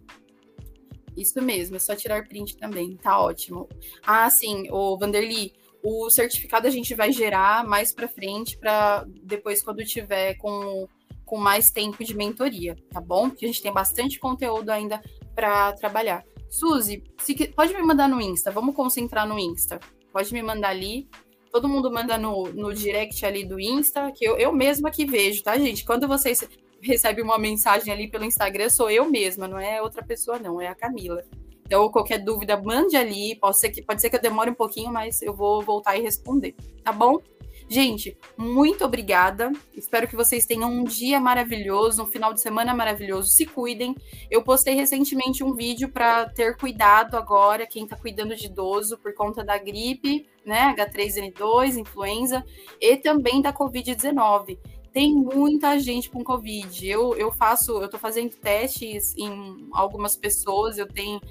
[1.16, 3.68] Isso mesmo, é só tirar print também, tá ótimo.
[4.06, 5.54] Ah, sim, o Vanderly,
[5.84, 10.88] o certificado a gente vai gerar mais para frente, para depois, quando tiver com,
[11.26, 13.30] com mais tempo de mentoria, tá bom?
[13.30, 15.02] Porque a gente tem bastante conteúdo ainda
[15.34, 16.24] para trabalhar.
[16.50, 19.80] Suzy, se, pode me mandar no Insta, vamos concentrar no Insta.
[20.12, 21.08] Pode me mandar ali.
[21.52, 25.44] Todo mundo manda no, no direct ali do Insta, que eu, eu mesma que vejo,
[25.44, 25.86] tá, gente?
[25.86, 26.48] Quando vocês
[26.82, 30.68] recebem uma mensagem ali pelo Instagram, sou eu mesma, não é outra pessoa, não, é
[30.68, 31.24] a Camila.
[31.70, 33.36] Então, qualquer dúvida, mande ali.
[33.36, 36.02] Pode ser, que, pode ser que eu demore um pouquinho, mas eu vou voltar e
[36.02, 37.22] responder, tá bom?
[37.70, 39.52] Gente, muito obrigada.
[39.78, 43.30] Espero que vocês tenham um dia maravilhoso, um final de semana maravilhoso.
[43.30, 43.96] Se cuidem.
[44.32, 49.14] Eu postei recentemente um vídeo para ter cuidado agora, quem está cuidando de idoso por
[49.14, 50.76] conta da gripe, né?
[50.76, 52.44] H3N2, influenza,
[52.82, 54.58] e também da Covid-19
[54.92, 56.88] tem muita gente com Covid.
[56.88, 61.22] Eu, eu faço, eu tô fazendo testes em algumas pessoas, eu tenho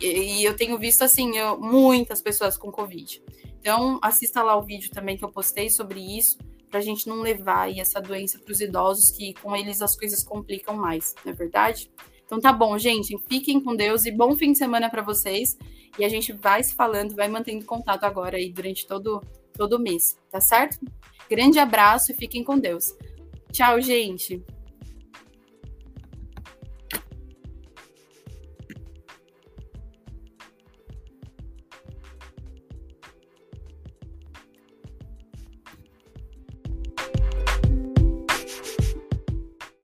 [0.00, 3.22] e, eu tenho visto, assim, eu, muitas pessoas com Covid.
[3.58, 6.38] Então, assista lá o vídeo também que eu postei sobre isso,
[6.68, 9.96] para a gente não levar aí essa doença para os idosos, que com eles as
[9.96, 11.90] coisas complicam mais, não é verdade?
[12.26, 13.16] Então tá bom, gente.
[13.28, 15.56] Fiquem com Deus e bom fim de semana para vocês.
[15.98, 19.22] E a gente vai se falando, vai mantendo contato agora aí durante todo,
[19.54, 20.78] todo mês, tá certo?
[21.30, 22.94] Grande abraço e fiquem com Deus.
[23.52, 24.44] Tchau, gente.